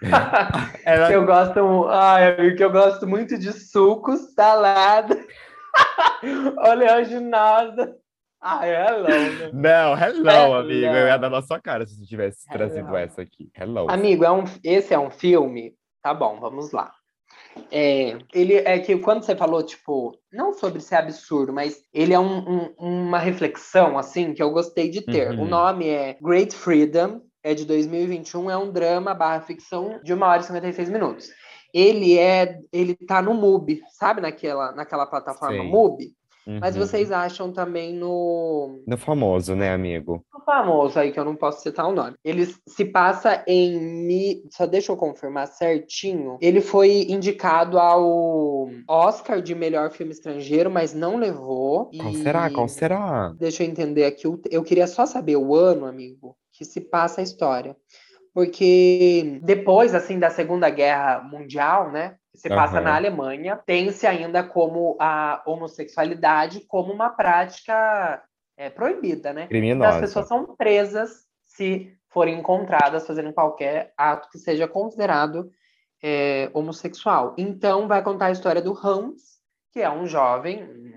[0.86, 1.08] Era...
[1.08, 5.18] que eu gosto, ai, amigo, que eu gosto muito de sucos, salada,
[6.64, 7.94] oleaginosa.
[8.40, 9.50] Ai, hello, né?
[9.52, 10.54] Não, hello, Hello.
[10.54, 10.86] amigo.
[10.86, 12.56] Eu ia dar na sua cara se você tivesse Hello.
[12.56, 13.50] trazido essa aqui.
[13.54, 13.90] Hello.
[13.90, 15.74] Amigo, é um, esse é um filme.
[16.00, 16.92] Tá bom, vamos lá.
[17.70, 22.18] É, ele é que quando você falou, tipo, não sobre ser absurdo, mas ele é
[22.18, 25.30] um- um- uma reflexão, assim, que eu gostei de ter.
[25.30, 25.42] Uhum.
[25.42, 30.28] O nome é Great Freedom, é de 2021, é um drama barra ficção de 1
[30.28, 31.30] hora e 56 minutos.
[31.72, 35.70] Ele é, ele tá no MUBI, sabe naquela, naquela plataforma Sei.
[35.70, 36.17] MUBI?
[36.60, 36.86] Mas Uhum.
[36.86, 40.24] vocês acham também no, No famoso, né, amigo?
[40.34, 42.14] o famoso aí, que eu não posso citar o nome.
[42.24, 43.78] Ele se passa em.
[43.78, 44.42] Mi...
[44.50, 46.38] Só deixa eu confirmar certinho.
[46.40, 51.90] Ele foi indicado ao Oscar de melhor filme estrangeiro, mas não levou.
[51.94, 52.50] Qual E será?
[52.50, 53.34] Qual será?
[53.38, 54.26] Deixa eu entender aqui.
[54.50, 57.76] Eu queria só saber o ano, amigo, que se passa a história.
[58.34, 62.14] Porque depois, assim, da Segunda Guerra Mundial, né?
[62.38, 62.84] Se passa Aham.
[62.84, 68.22] na Alemanha, tem-se ainda como a homossexualidade como uma prática
[68.56, 69.42] é, proibida, né?
[69.42, 69.90] Então, Criminosa.
[69.90, 75.50] as pessoas são presas se forem encontradas fazendo qualquer ato que seja considerado
[76.00, 77.34] é, homossexual.
[77.36, 79.40] Então, vai contar a história do Hans,
[79.72, 80.94] que é um jovem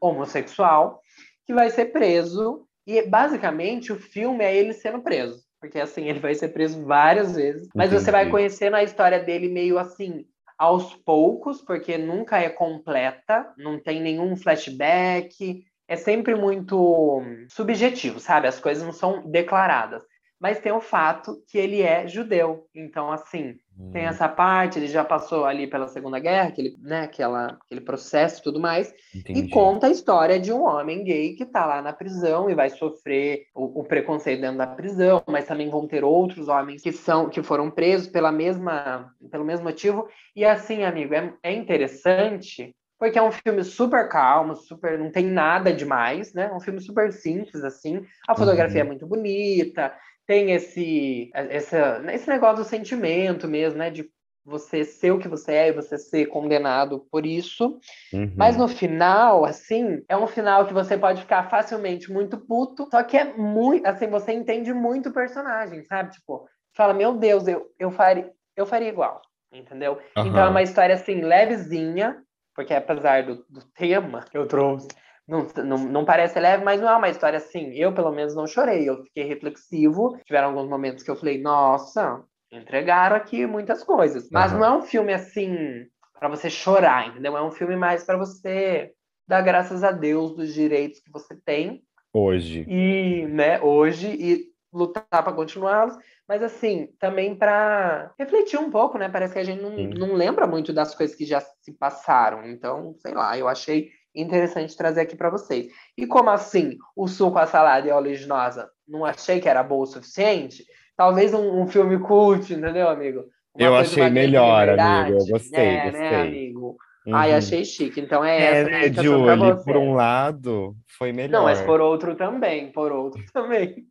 [0.00, 1.00] homossexual,
[1.44, 2.68] que vai ser preso.
[2.86, 5.42] E, basicamente, o filme é ele sendo preso.
[5.60, 7.68] Porque, assim, ele vai ser preso várias vezes.
[7.74, 8.30] Mas você vai Entendi.
[8.30, 10.24] conhecendo a história dele meio assim,
[10.64, 18.48] aos poucos, porque nunca é completa, não tem nenhum flashback, é sempre muito subjetivo, sabe?
[18.48, 20.02] As coisas não são declaradas.
[20.40, 22.66] Mas tem o fato que ele é judeu.
[22.74, 23.56] Então, assim,
[23.90, 27.80] tem Hum, essa parte, ele já passou ali pela Segunda Guerra, aquele, né, aquela, aquele
[27.80, 29.40] processo e tudo mais, entendi.
[29.40, 32.70] e conta a história de um homem gay que tá lá na prisão e vai
[32.70, 37.28] sofrer o, o preconceito dentro da prisão, mas também vão ter outros homens que são
[37.30, 40.08] que foram presos pela mesma, pelo mesmo motivo.
[40.34, 45.26] E assim, amigo, é, é interessante porque é um filme super calmo, super não tem
[45.26, 46.44] nada demais, né?
[46.50, 48.02] É um filme super simples assim.
[48.26, 48.86] A fotografia Uhum.
[48.86, 49.94] é muito bonita,
[50.26, 53.90] tem esse essa, esse negócio do sentimento mesmo, né?
[53.90, 54.08] De
[54.44, 57.78] você ser o que você é e você ser condenado por isso.
[58.12, 58.32] Uhum.
[58.36, 63.02] Mas no final, assim, é um final que você pode ficar facilmente muito puto, só
[63.02, 66.12] que é muito, assim, você entende muito o personagem, sabe?
[66.12, 69.98] Tipo, fala, meu Deus, eu, eu, faria, eu faria igual, entendeu?
[70.16, 72.22] Então é uma história, assim, levezinha,
[72.54, 74.88] porque apesar do, do tema que eu trouxe,
[75.26, 77.72] não, não, não parece leve, mas não é uma história assim.
[77.72, 80.18] Eu, pelo menos, não chorei, eu fiquei reflexivo.
[80.24, 84.28] Tiveram alguns momentos que eu falei, nossa, entregaram aqui muitas coisas.
[84.30, 84.60] Mas Aham.
[84.60, 85.86] não é um filme assim
[86.18, 87.36] para você chorar, entendeu?
[87.36, 88.92] É um filme mais para você
[89.26, 91.82] dar graças a Deus dos direitos que você tem
[92.12, 92.64] Hoje.
[92.68, 95.96] e, né, hoje e lutar para continuá-los,
[96.28, 99.08] mas assim, também para refletir um pouco, né?
[99.08, 102.44] Parece que a gente não, não lembra muito das coisas que já se passaram.
[102.44, 105.66] Então, sei lá, eu achei interessante trazer aqui para vocês.
[105.96, 109.82] E como assim o suco, a salada e a oleaginosa não achei que era boa
[109.82, 110.64] o suficiente?
[110.96, 113.24] Talvez um, um filme cult, entendeu, amigo?
[113.54, 115.18] Uma eu achei melhor, amigo.
[115.18, 116.00] Eu gostei, né, gostei.
[116.00, 116.76] Né, amigo?
[117.06, 117.14] Uhum.
[117.14, 118.00] Ai, achei chique.
[118.00, 121.38] Então é, é essa né, Julie, por um lado, foi melhor.
[121.38, 123.86] Não, mas por outro também, por outro também.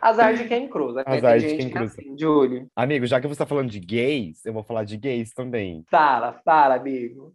[0.00, 1.02] Azar de quem cruza.
[1.06, 1.92] Azar de quem cruza.
[1.92, 2.68] assim, Júlio.
[2.74, 5.84] Amigo, já que você tá falando de gays, eu vou falar de gays também.
[5.90, 7.34] Fala, fala, amigo.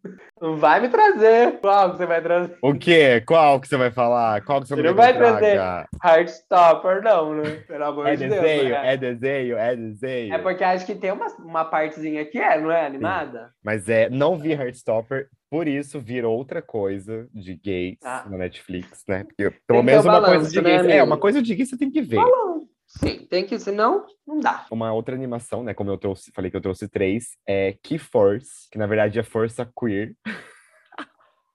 [0.58, 1.60] Vai me trazer.
[1.60, 2.58] Qual que você vai trazer?
[2.62, 3.21] O quê?
[3.26, 4.41] Qual que você vai falar?
[4.43, 5.60] Qual que você, você não vai trazer
[6.04, 7.52] Heartstopper, não, né?
[7.67, 8.69] Pelo amor é de desenho, Deus.
[8.71, 8.93] Né?
[8.93, 10.34] É desenho, é desenho.
[10.34, 12.86] É porque acho que tem uma, uma partezinha que é, não é?
[12.86, 13.45] Animada?
[13.45, 13.54] Sim.
[13.63, 18.26] Mas é, não vi Heartstopper, por isso vira outra coisa de gays ah.
[18.30, 19.26] na Netflix, né?
[19.26, 20.84] Porque, pelo menos uma balanço, coisa de gays.
[20.84, 22.22] Né, é, uma coisa de gays você tem que ver.
[22.88, 24.66] Sim, tem que, senão não dá.
[24.72, 25.74] Uma outra animação, né?
[25.74, 29.24] Como eu trouxe, falei que eu trouxe três, é Key Force, que na verdade é
[29.24, 30.16] Força Queer.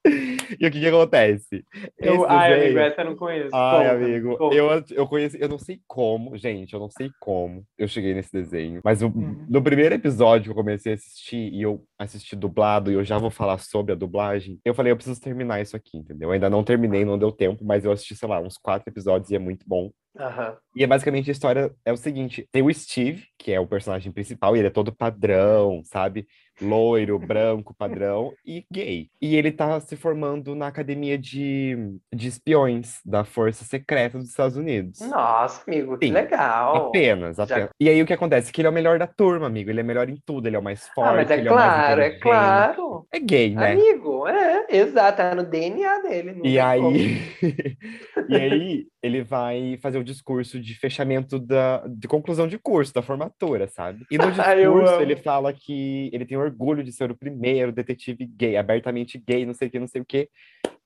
[0.61, 1.65] e o que que acontece?
[1.99, 2.65] Eu, Esse ai, desenho...
[2.65, 3.51] amigo, essa eu não conheço.
[3.55, 7.89] Ai, amigo, eu, eu conheci, eu não sei como, gente, eu não sei como eu
[7.89, 8.81] cheguei nesse desenho.
[8.85, 9.47] Mas o, uhum.
[9.49, 13.19] no primeiro episódio que eu comecei a assistir, e eu assisti dublado, e eu já
[13.19, 16.29] vou falar sobre a dublagem, eu falei, eu preciso terminar isso aqui, entendeu?
[16.29, 19.31] Eu ainda não terminei, não deu tempo, mas eu assisti, sei lá, uns quatro episódios
[19.31, 19.91] e é muito bom.
[20.19, 20.57] Uhum.
[20.75, 24.11] E é basicamente a história é o seguinte: tem o Steve, que é o personagem
[24.11, 26.27] principal, e ele é todo padrão, sabe?
[26.61, 29.09] Loiro, branco, padrão, e gay.
[29.21, 34.57] E ele tá se formando na academia de, de espiões da Força Secreta dos Estados
[34.57, 35.01] Unidos.
[35.01, 36.89] Nossa, amigo, Sim, que legal.
[36.89, 37.65] Apenas, apenas.
[37.65, 37.71] Já...
[37.79, 38.53] E aí o que acontece?
[38.53, 39.71] Que ele é o melhor da turma, amigo.
[39.71, 41.11] Ele é melhor em tudo, ele é o mais forte.
[41.11, 43.07] Ah, mas é claro, é, é claro.
[43.13, 43.73] É gay, né?
[43.73, 46.41] Amigo, é, exato, é no DNA dele.
[46.43, 47.21] E aí.
[48.29, 53.03] e aí, ele vai fazer o discurso de fechamento da de conclusão de curso, da
[53.03, 54.05] formatura, sabe?
[54.11, 58.57] E no discurso ele fala que ele tem orgulho de ser o primeiro detetive gay,
[58.57, 60.29] abertamente gay, não sei o que, não sei o que.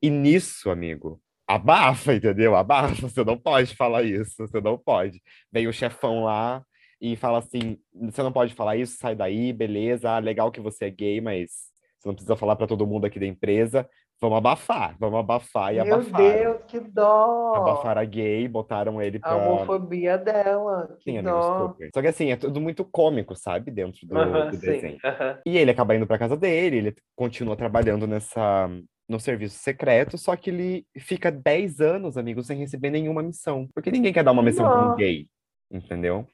[0.02, 2.54] E nisso, amigo, abafa, entendeu?
[2.56, 5.22] Abafa, você não pode falar isso, você não pode.
[5.52, 6.64] Vem o chefão lá
[7.00, 10.86] e fala assim: você não pode falar isso, sai daí, beleza, ah, legal que você
[10.86, 11.50] é gay, mas
[11.98, 13.88] você não precisa falar para todo mundo aqui da empresa.
[14.20, 16.20] Vamos abafar, vamos abafar e abafar.
[16.20, 17.54] Meu Deus, que dó!
[17.56, 19.30] Abafar a gay, botaram ele pra...
[19.30, 21.74] A homofobia dela, que sim, dó.
[21.78, 23.70] Amigo, Só que assim, é tudo muito cômico, sabe?
[23.70, 24.98] Dentro do, do desenho.
[25.46, 28.68] E ele acaba indo pra casa dele, ele continua trabalhando nessa
[29.08, 33.68] no serviço secreto, só que ele fica 10 anos, amigo, sem receber nenhuma missão.
[33.74, 35.26] Porque ninguém quer dar uma missão pra um gay,
[35.68, 36.28] entendeu?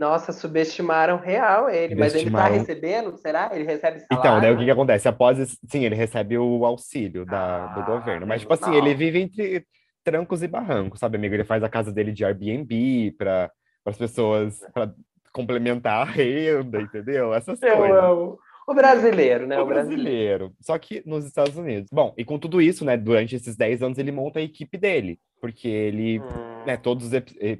[0.00, 3.50] Nossa, subestimaram real ele, mas ele tá recebendo, será?
[3.52, 4.18] Ele recebe salário?
[4.18, 5.06] Então, daí o que, que acontece?
[5.06, 9.20] Após, sim, ele recebe o auxílio da, ah, do governo, mas tipo assim, ele vive
[9.20, 9.62] entre
[10.02, 11.34] trancos e barrancos, sabe, amigo?
[11.34, 13.52] Ele faz a casa dele de Airbnb para
[13.84, 14.90] as pessoas, para
[15.34, 17.34] complementar a renda, entendeu?
[17.34, 18.02] Essas Eu coisas.
[18.02, 18.38] Amo.
[18.66, 19.58] O brasileiro, né?
[19.58, 20.02] O, o brasileiro.
[20.02, 20.54] brasileiro.
[20.62, 21.90] Só que nos Estados Unidos.
[21.92, 25.18] Bom, e com tudo isso, né, durante esses 10 anos, ele monta a equipe dele
[25.40, 26.64] porque ele, hum.
[26.66, 27.12] né, todos os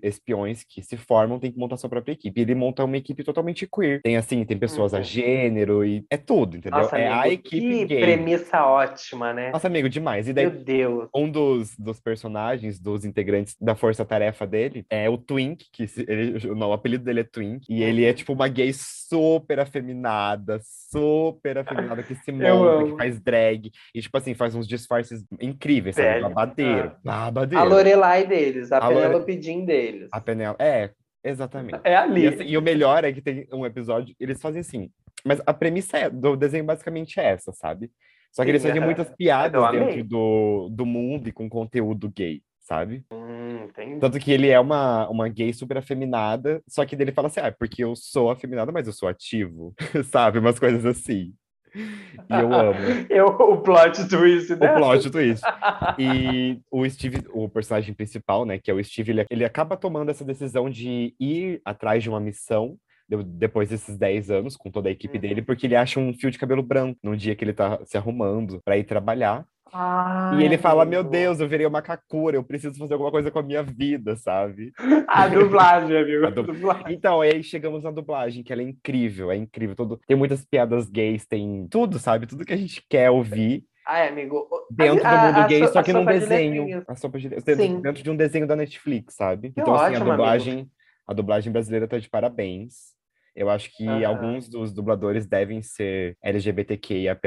[0.02, 2.40] espiões que se formam têm que montar sua própria equipe.
[2.40, 4.00] Ele monta uma equipe totalmente queer.
[4.02, 6.80] Tem assim, tem pessoas a gênero e é tudo, entendeu?
[6.80, 8.00] Nossa, é amigo, a equipe que gay.
[8.00, 9.50] premissa ótima, né?
[9.50, 10.28] Nossa, amigo, demais.
[10.28, 11.08] E daí, Meu Deus.
[11.14, 16.54] Um dos, dos personagens, dos integrantes da força-tarefa dele é o Twink, que se, ele,
[16.54, 21.58] não, o apelido dele é Twink, e ele é tipo uma gay super afeminada, super
[21.58, 26.20] afeminada, que se monta, que faz drag, e tipo assim, faz uns disfarces incríveis, sabe?
[26.20, 26.92] Babadeiro.
[27.06, 27.30] Ah.
[27.30, 27.69] Babadeiro.
[27.70, 29.42] Lorelai deles, a, a Penelope Lore...
[29.42, 30.08] Jean deles.
[30.12, 30.90] A Penelope, é,
[31.24, 31.80] exatamente.
[31.84, 32.22] É ali.
[32.22, 34.90] E, assim, e, o melhor é que tem um episódio, eles fazem assim,
[35.24, 37.90] mas a premissa é, do desenho basicamente é essa, sabe?
[38.32, 38.84] Só que Sim, eles fazem é.
[38.84, 43.04] muitas piadas dentro do, do mundo e com conteúdo gay, sabe?
[43.12, 43.68] Hum,
[44.00, 47.46] Tanto que ele é uma, uma gay super afeminada, só que dele fala assim, ah,
[47.46, 49.74] é porque eu sou afeminada, mas eu sou ativo,
[50.12, 50.38] sabe?
[50.38, 51.32] Umas coisas assim.
[51.74, 52.78] E eu amo.
[53.08, 54.72] eu, o plot twist, né?
[54.72, 55.42] O plot twist.
[55.98, 60.10] E o Steve, o personagem principal, né, que é o Steve, ele, ele acaba tomando
[60.10, 62.76] essa decisão de ir atrás de uma missão
[63.08, 65.20] depois desses 10 anos com toda a equipe uhum.
[65.20, 67.98] dele, porque ele acha um fio de cabelo branco num dia que ele tá se
[67.98, 69.44] arrumando para ir trabalhar.
[69.72, 73.30] Ai, e ele fala: Meu Deus, eu virei uma kakura, eu preciso fazer alguma coisa
[73.30, 74.72] com a minha vida, sabe?
[75.08, 76.26] A dublagem, amigo.
[76.28, 76.94] A dublagem.
[76.94, 79.76] Então, aí chegamos na dublagem, que ela é incrível, é incrível.
[79.76, 80.00] Todo...
[80.06, 82.26] Tem muitas piadas gays, tem tudo, sabe?
[82.26, 83.64] Tudo que a gente quer ouvir.
[83.86, 84.48] Ai, amigo.
[84.70, 86.66] Dentro a, do mundo a, gay, a só que num desenho.
[86.66, 89.50] De a sopa de dentro, dentro de um desenho da Netflix, sabe?
[89.50, 90.70] Que então, ótimo, assim, a dublagem, amigo.
[91.06, 92.99] a dublagem brasileira tá de parabéns.
[93.34, 94.06] Eu acho que uhum.
[94.06, 97.20] alguns dos dubladores devem ser LGBTQIAP+,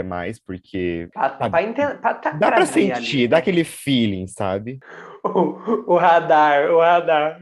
[0.46, 1.08] porque...
[1.14, 3.28] Pra, pra, pra, pra dá pra sentir, ali.
[3.28, 4.80] dá aquele feeling, sabe?
[5.26, 7.40] O, o radar, o radar.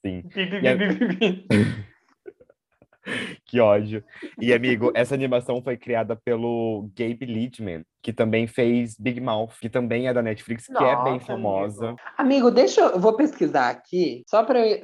[0.00, 0.22] Sim.
[3.44, 4.02] Que ódio.
[4.40, 9.68] E, amigo, essa animação foi criada pelo Gabe Liedman, que também fez Big Mouth, que
[9.68, 11.86] também é da Netflix, que é bem Nossa, famosa.
[11.86, 12.00] Amigo.
[12.18, 14.80] Amigo, deixa eu, eu vou pesquisar aqui, só para eu,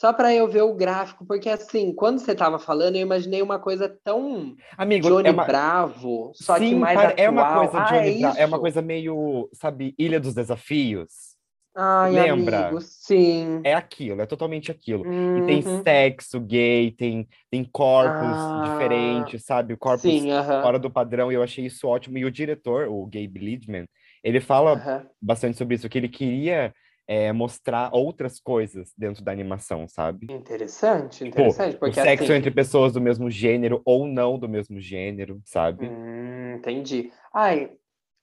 [0.00, 3.58] só para eu ver o gráfico, porque assim, quando você tava falando, eu imaginei uma
[3.58, 5.44] coisa tão Amigo, Johnny é uma...
[5.44, 7.26] Bravo, só que Sim, mais pare- atual.
[7.26, 11.36] é uma coisa ah, Johnny é é uma coisa meio, sabe, Ilha dos Desafios.
[11.76, 12.68] Ai, lembra?
[12.68, 13.60] amigo, sim.
[13.62, 15.04] É aquilo, é totalmente aquilo.
[15.36, 15.82] E tem Uhum.
[15.82, 19.76] sexo gay, tem, tem corpos Ah, diferentes, sabe?
[19.76, 20.30] Corpos Sim,
[20.62, 22.16] fora do padrão, e eu achei isso ótimo.
[22.16, 23.86] E o diretor, o Gabe Liedman,
[24.24, 26.72] ele fala bastante sobre isso, que ele queria
[27.10, 30.28] é, mostrar outras coisas dentro da animação, sabe?
[30.30, 34.48] Interessante, Pô, interessante, o porque sexo assim, entre pessoas do mesmo gênero ou não do
[34.48, 35.88] mesmo gênero, sabe?
[35.88, 37.10] Hum, entendi.
[37.34, 37.72] Ai,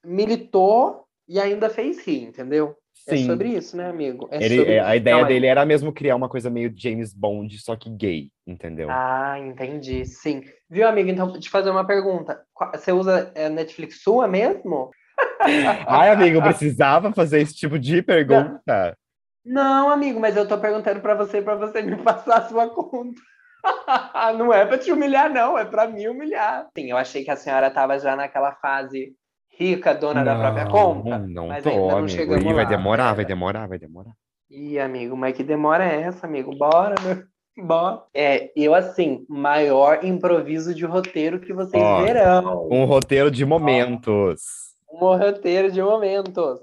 [0.05, 2.77] militou e ainda fez rir, entendeu?
[3.05, 3.25] É Sim.
[3.25, 4.29] sobre isso, né, amigo?
[4.31, 4.73] É Ele, sobre...
[4.75, 7.75] é, a ideia Não, é- dele era mesmo criar uma coisa meio James Bond, só
[7.75, 8.87] que gay, entendeu?
[8.89, 10.43] Ah, entendi, sim.
[10.69, 11.09] Viu, amigo?
[11.09, 12.41] Então, te fazer uma pergunta.
[12.73, 14.91] Você usa é, Netflix sua mesmo?
[15.87, 18.97] Ai, amigo, eu precisava fazer esse tipo de pergunta.
[19.45, 23.19] Não, amigo, mas eu tô perguntando pra você, pra você me passar a sua conta.
[24.37, 26.67] Não é pra te humilhar, não, é pra me humilhar.
[26.77, 29.13] Sim, eu achei que a senhora tava já naquela fase
[29.57, 31.17] rica, dona da própria Não, conta.
[31.19, 32.37] Não mas tô, ainda não amigo.
[32.37, 33.27] Ih, vai lá, demorar, vai pera.
[33.27, 34.11] demorar, vai demorar.
[34.49, 36.55] Ih, amigo, mas que demora é essa, amigo?
[36.55, 37.65] Bora, meu.
[37.65, 38.03] Bora.
[38.13, 42.69] É, eu, assim, maior improviso de roteiro que vocês Ó, verão.
[42.71, 44.66] Um roteiro de momentos.
[44.91, 46.59] Um roteiro de momentos.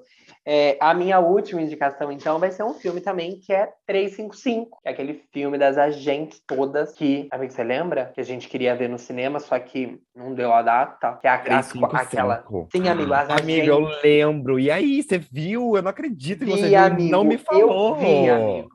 [0.47, 4.89] É, a minha última indicação, então, vai ser um filme também que é 355, que
[4.89, 8.13] é aquele filme das agentes todas que, amigo, você lembra?
[8.15, 11.17] Que a gente queria ver no cinema, só que não deu a data.
[11.21, 11.97] Que é a, as- 355.
[11.97, 12.45] aquela.
[12.71, 14.59] Sim, amigo, as Amigo, eu lembro.
[14.61, 15.77] E aí, você viu?
[15.77, 16.79] Eu não acredito que você viu.
[16.79, 17.97] amigo, não me eu falou.
[17.97, 18.69] vi, amigo.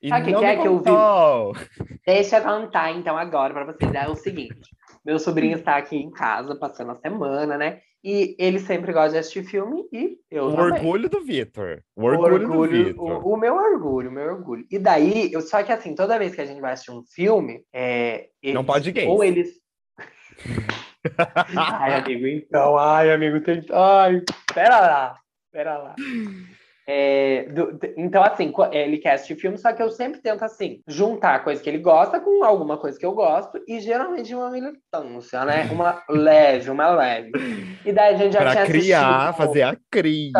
[0.00, 0.90] E Sabe o que é que eu vi?
[2.06, 3.92] Deixa eu contar, então, agora pra vocês.
[3.92, 4.70] É o seguinte:
[5.04, 7.80] meu sobrinho está aqui em casa, passando a semana, né?
[8.04, 10.72] E ele sempre gosta de assistir filme e eu O também.
[10.74, 11.82] orgulho do Vitor.
[11.96, 13.26] O O orgulho, do orgulho, Vitor.
[13.26, 14.64] o, o meu orgulho, o meu orgulho.
[14.70, 17.64] E daí, eu, só que assim, toda vez que a gente vai assistir um filme,
[17.72, 19.08] é, Não eles- pode gays.
[19.08, 19.48] Ou eles.
[21.56, 23.64] ai, amigo, então, ai, amigo, tem.
[23.72, 24.22] Ai,
[24.54, 25.16] pera lá,
[25.52, 25.96] pera lá.
[26.90, 31.34] É, do- então, assim, ele quer assistir filme, só que eu sempre tento, assim, juntar
[31.34, 35.44] a coisa que ele gosta com alguma coisa que eu gosto, e geralmente uma militância,
[35.44, 35.68] né?
[35.70, 37.30] Uma leve, uma leve.
[37.84, 40.32] E daí a gente já tinha Pra criar, assistido- fazer a cria.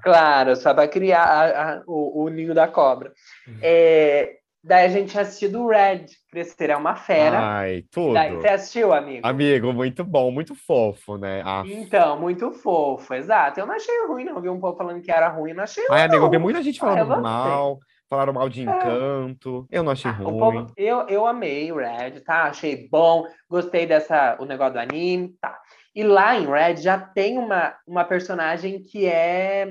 [0.00, 3.12] Claro, só para criar a- a- o, o ninho da cobra.
[3.60, 4.36] É,
[4.66, 7.38] daí a gente tinha assistido o Red, Crescer é uma Fera.
[7.40, 8.14] Ai, tudo.
[8.14, 9.26] daí você assistiu, amigo?
[9.26, 11.42] Amigo, muito bom, muito fofo, né?
[11.44, 13.60] Ah, Então, muito fofo, exato.
[13.60, 14.40] Eu não achei ruim, não.
[14.40, 15.96] Vi um povo falando que era ruim, não achei ruim.
[15.98, 17.22] Ai, amigo, eu vi muita gente Ah, falando gostei.
[17.22, 17.78] mal,
[18.10, 19.66] falaram mal de encanto.
[19.70, 20.38] Eu não achei Ah, ruim.
[20.38, 22.44] povo- eu, eu amei o Red, tá?
[22.44, 25.58] Achei bom, gostei dessa, o negócio do anime, tá.
[25.94, 29.66] E lá em Red já tem uma, uma personagem que é,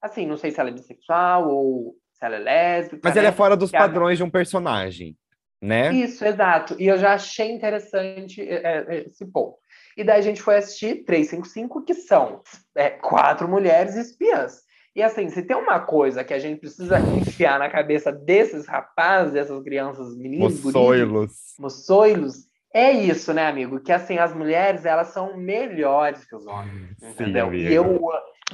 [0.00, 3.00] assim, não sei se ela é bissexual ou se ela é lésbica.
[3.04, 3.20] Mas né?
[3.20, 5.16] ele é fora dos padrões de um personagem,
[5.60, 5.92] né?
[5.92, 6.74] Isso, exato.
[6.78, 9.56] E eu já achei interessante é, é, esse ponto.
[9.96, 12.42] E daí a gente foi assistir 355, que são
[12.74, 14.64] é, quatro mulheres espiãs.
[14.94, 19.34] E assim, se tem uma coisa que a gente precisa enfiar na cabeça desses rapazes,
[19.34, 21.32] dessas crianças, meninos, guris, Moçoilos.
[21.58, 23.80] moçoilos, é isso, né, amigo?
[23.80, 27.46] Que assim, as mulheres, elas são melhores que os homens, Sim, entendeu?
[27.46, 27.70] amigo.
[27.70, 28.00] e eu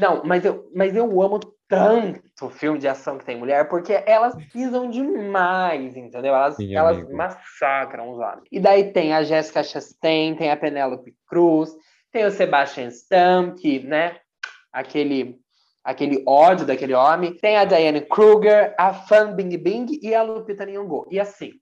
[0.03, 1.39] não, mas eu, mas eu amo
[1.69, 6.35] tanto filme de ação que tem mulher, porque elas pisam demais, entendeu?
[6.35, 7.17] Elas, Sim, elas amigo.
[7.17, 8.49] massacram os homens.
[8.51, 11.71] E daí tem a Jessica Chastain, tem a Penélope Cruz,
[12.11, 14.17] tem o Sebastian Stan, que, né,
[14.73, 15.41] aquele
[15.85, 17.35] aquele ódio daquele homem.
[17.37, 21.07] Tem a Diane Kruger, a Fan Bing Bing e a Lupita Nyong'o.
[21.11, 21.53] E assim,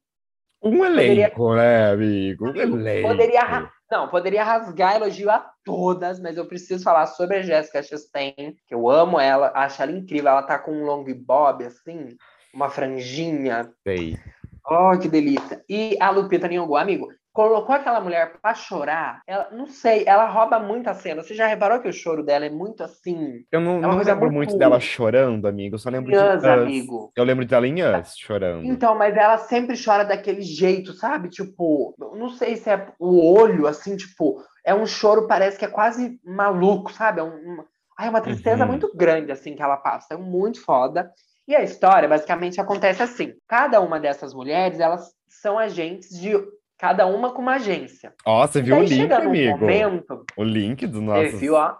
[0.62, 2.50] Um elenco, né, amigo?
[2.50, 3.09] Um elenco.
[3.09, 8.57] Poderia, não, poderia rasgar elogio a todas, mas eu preciso falar sobre a Jessica Chastain,
[8.66, 10.31] que eu amo ela, acho ela incrível.
[10.31, 12.16] Ela tá com um long bob, assim,
[12.55, 13.72] uma franjinha.
[13.83, 14.16] Sei.
[14.64, 15.64] Oh, que delícia.
[15.68, 19.23] E a Lupita Nyong'o, amigo, colocou aquela mulher pra chorar.
[19.27, 21.23] Ela, não sei, ela rouba muito a cena.
[21.23, 23.45] Você já reparou que o choro dela é muito assim?
[23.53, 25.75] Eu não, É não lembro muito- muito dela chorando, amigo.
[25.77, 26.45] Eu só lembro de Us.
[26.45, 27.12] amigo.
[27.14, 28.64] Eu lembro dela em Us, chorando.
[28.66, 31.29] Então, mas ela sempre chora daquele jeito, sabe?
[31.29, 35.69] Tipo, não sei se é o olho, assim, tipo, é um choro, parece que é
[35.69, 37.21] quase maluco, sabe?
[37.21, 37.64] É um, uma,
[37.99, 38.69] ai, é uma tristeza Uhum.
[38.71, 40.14] muito grande, assim, que ela passa.
[40.14, 41.11] É muito foda.
[41.47, 43.35] E a história, basicamente, acontece assim.
[43.49, 46.33] Cada uma dessas mulheres, elas são agentes de...
[46.81, 48.14] Cada uma com uma agência.
[48.25, 49.59] Ó, você viu o link, amigo?
[49.59, 50.25] momento...
[50.35, 51.37] O link do Você nosso.
[51.37, 51.77] viu, ó?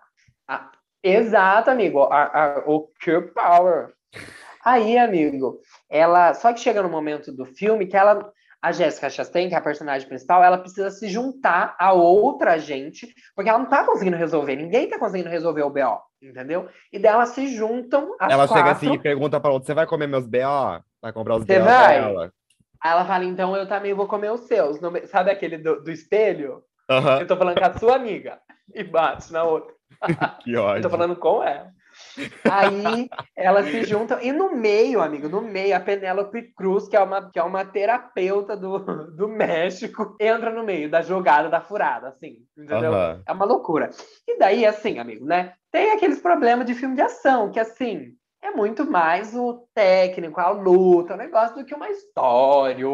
[0.47, 0.71] A-
[1.03, 2.03] exato, amigo.
[2.03, 3.95] A, a, o Cure Power.
[4.63, 5.59] Aí, amigo,
[5.89, 6.35] ela.
[6.35, 8.31] Só que chega no momento do filme que ela.
[8.63, 13.09] A Jéssica Chastain, que é a personagem principal, ela precisa se juntar a outra gente,
[13.35, 14.55] porque ela não tá conseguindo resolver.
[14.55, 16.69] Ninguém tá conseguindo resolver o BO, entendeu?
[16.93, 18.15] E daí elas se juntam.
[18.21, 20.85] As ela quatro, chega assim e pergunta pra outra: você vai comer meus BO?
[21.01, 22.01] Vai comprar os Você BO vai?
[22.03, 22.33] dela?
[22.83, 24.79] Aí ela fala, então eu também vou comer os seus.
[25.11, 26.63] Sabe aquele do, do espelho?
[27.21, 28.39] Eu tô falando com a sua amiga.
[28.75, 29.73] E bate na outra.
[30.43, 30.83] que Eu ódio.
[30.83, 31.71] tô falando com ela.
[32.51, 34.21] Aí elas se juntam.
[34.23, 37.65] E no meio, amigo, no meio, a Penélope Cruz, que é uma, que é uma
[37.65, 38.79] terapeuta do,
[39.11, 42.93] do México, entra no meio da jogada da furada, assim, entendeu?
[43.27, 43.91] É uma loucura.
[44.27, 45.53] E daí, assim, amigo, né?
[45.71, 50.51] Tem aqueles problemas de filme de ação, que assim, é muito mais o técnico, a
[50.51, 52.87] luta, o negócio do que uma história,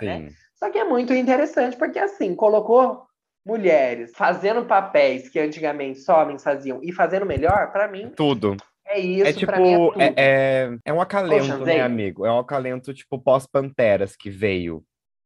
[0.00, 0.28] né?
[0.54, 3.06] Só que é muito interessante, porque assim, colocou
[3.44, 8.56] mulheres fazendo papéis que antigamente só homens faziam e fazendo melhor, pra mim, Tudo.
[8.86, 10.00] é isso, é tipo, pra mim é tudo.
[10.00, 12.26] é, é, é um acalento, Ocean's né, amigo?
[12.26, 14.84] É um acalento, tipo, pós-Panteras que veio.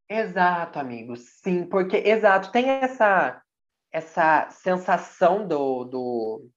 [0.09, 3.43] Exato, amigo, sim, porque, exato, tem essa,
[3.93, 6.49] essa sensação do, do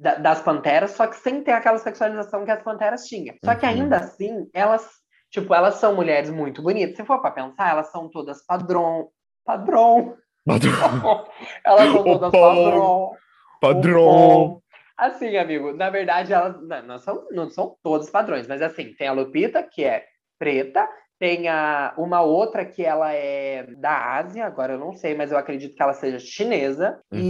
[0.00, 3.36] da- das panteras, só que sem ter aquela sexualização que as panteras tinham.
[3.44, 3.72] Só que Uhum.
[3.72, 4.88] ainda assim, elas,
[5.30, 6.96] tipo, elas são mulheres muito bonitas.
[6.96, 9.08] Se for pra pensar, elas são todas padrão,
[9.44, 10.16] padrão,
[11.64, 13.12] elas são todas padrão.
[13.60, 14.62] Padrão.
[14.96, 19.08] Assim, amigo, na verdade, elas não, não são, não são todos padrões, mas assim, tem
[19.08, 20.04] a Lupita, que é
[20.38, 25.30] preta, tem a, uma outra que ela é da Ásia, agora eu não sei, mas
[25.30, 26.98] eu acredito que ela seja chinesa.
[27.12, 27.22] E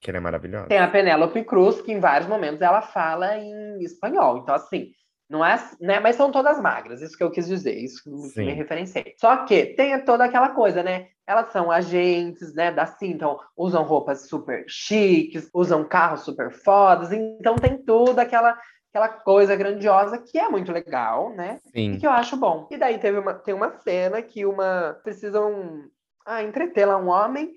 [0.00, 0.68] Que ela é maravilhosa.
[0.68, 4.38] tem a Penélope Cruz, que em vários momentos ela fala em espanhol.
[4.38, 4.92] Então, assim,
[5.28, 6.00] não é, né?
[6.00, 8.46] Mas são todas magras, isso que eu quis dizer, isso que Sim.
[8.46, 9.14] me referenciei.
[9.18, 11.08] Só que tem toda aquela coisa, né?
[11.26, 17.12] Elas são agentes, né, da CIN, então usam roupas super chiques, usam carros super fodas,
[17.12, 18.58] então tem toda aquela,
[18.90, 21.58] aquela coisa grandiosa que é muito legal, né?
[21.74, 21.98] E Sim.
[21.98, 22.66] que eu acho bom.
[22.70, 25.84] E daí teve uma, tem uma cena que uma precisam
[26.24, 27.52] ah, entreter lá um homem.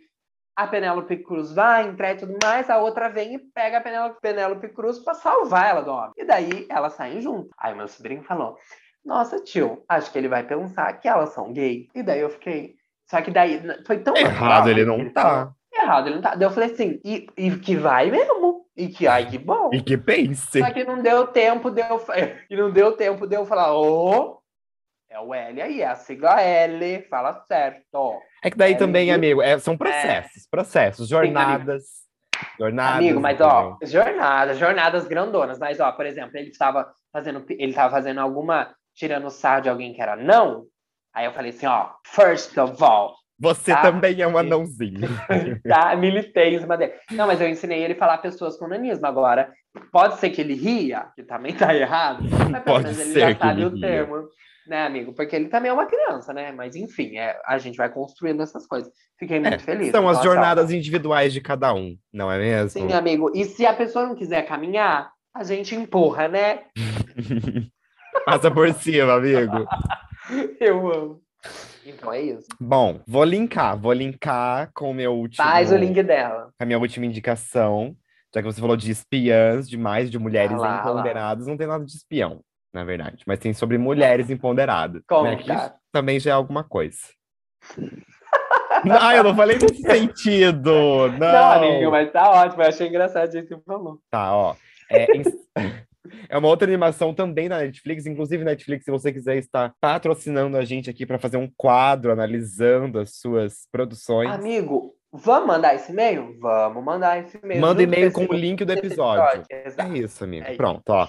[0.55, 4.21] A Penélope Cruz vai, entrega e tudo mais, a outra vem e pega a Penélope,
[4.21, 6.11] Penélope Cruz pra salvar ela do homem.
[6.17, 7.49] E daí elas saem junto.
[7.57, 8.57] Aí meu sobrinho falou:
[9.03, 11.87] Nossa, tio, acho que ele vai pensar que elas são gay.
[11.95, 12.75] E daí eu fiquei.
[13.09, 15.51] Só que daí foi tão Errado natural ele não tá.
[15.73, 16.35] Errado ele não tá.
[16.35, 18.61] Daí eu falei assim: E, e que vai mesmo.
[18.75, 19.69] E que ai, que bom.
[19.73, 20.59] E que pense.
[20.59, 22.01] Só que não deu tempo de eu,
[22.49, 24.41] e não deu tempo de eu falar, ô,
[25.09, 28.21] é o L aí, é a sigla L, fala certo.
[28.43, 29.41] É que daí É, também, amigo.
[29.41, 31.83] é- são processos, processos, jornadas,
[32.57, 32.95] jornadas.
[32.95, 37.91] Amigo, mas ó, jornadas, jornadas grandonas, mas ó, por exemplo, ele estava fazendo, ele estava
[37.91, 40.65] fazendo alguma, tirando sarro de alguém que era não,
[41.13, 43.81] aí eu falei assim, ó, first of all, Você tá?
[43.83, 45.01] também é um anãozinho.
[45.67, 46.93] tá, militei em cima dele.
[47.11, 49.51] Não, mas eu ensinei ele a falar pessoas com nanismo agora.
[49.91, 53.35] Pode ser que ele ria, que também tá errado, mas pelo Pode menos ele já
[53.35, 53.81] sabe ele o ria.
[53.81, 54.27] termo,
[54.67, 55.13] né, amigo?
[55.13, 56.51] Porque ele também é uma criança, né?
[56.51, 58.91] Mas enfim, é, a gente vai construindo essas coisas.
[59.17, 59.91] Fiquei muito É, feliz.
[59.91, 62.69] São as jornadas individuais de cada um, não é mesmo?
[62.69, 63.31] Sim, amigo.
[63.35, 66.63] E se a pessoa não quiser caminhar, a gente empurra, né?
[68.25, 69.65] Passa por cima, amigo.
[70.59, 71.21] Eu amo.
[71.85, 72.47] Então é isso.
[72.59, 76.51] Bom, vou linkar, vou linkar com o meu último, Faz o link dela.
[76.57, 77.95] com a minha última indicação,
[78.33, 80.91] já que você falou de espiãs, de mais de mulheres Ah lá, lá.
[80.91, 82.41] empoderadas, não tem nada de espião,
[82.73, 85.01] na verdade, mas tem sobre mulheres empoderadas.
[85.07, 85.31] Conta.
[85.31, 85.35] Né?
[85.37, 86.97] Que isso também já é alguma coisa.
[88.89, 90.71] Ah, eu não falei nesse sentido!
[91.11, 92.63] Não, Não, amigo, mas tá ótimo.
[92.63, 93.99] Eu achei engraçado o jeito que você falou.
[94.09, 94.55] Tá, ó.
[94.89, 95.05] É,
[96.29, 98.05] é uma outra animação também da Netflix.
[98.05, 102.99] Inclusive, Netflix, se você quiser estar patrocinando a gente aqui para fazer um quadro analisando
[102.99, 106.37] as suas produções, Amigo, vamos mandar esse e-mail?
[106.39, 107.61] Vamos mandar esse e-mail.
[107.61, 109.43] manda e-mail com o link do episódio.
[109.49, 109.93] Exato.
[109.93, 110.45] É isso, amigo.
[110.45, 110.57] É isso.
[110.57, 111.07] Pronto, ó.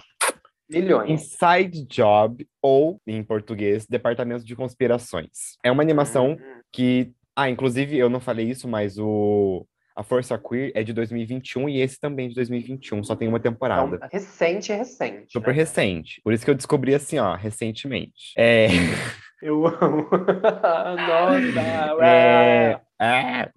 [0.80, 1.10] Milhões.
[1.10, 5.56] Inside Job, ou em português, Departamento de Conspirações.
[5.64, 6.38] É uma animação Uhum.
[6.72, 7.12] que.
[7.34, 9.66] Ah, inclusive, eu não falei isso, mas o.
[9.94, 13.38] A Força Queer é de 2021 e esse também é de 2021, só tem uma
[13.38, 13.96] temporada.
[13.96, 15.30] Então, recente, recente.
[15.30, 15.56] Super né?
[15.56, 16.18] recente.
[16.24, 18.32] Por isso que eu descobri assim, ó, recentemente.
[18.36, 18.68] É.
[19.42, 20.08] Eu amo.
[20.10, 21.60] Nossa,
[22.04, 22.80] é...
[22.98, 23.50] Ah,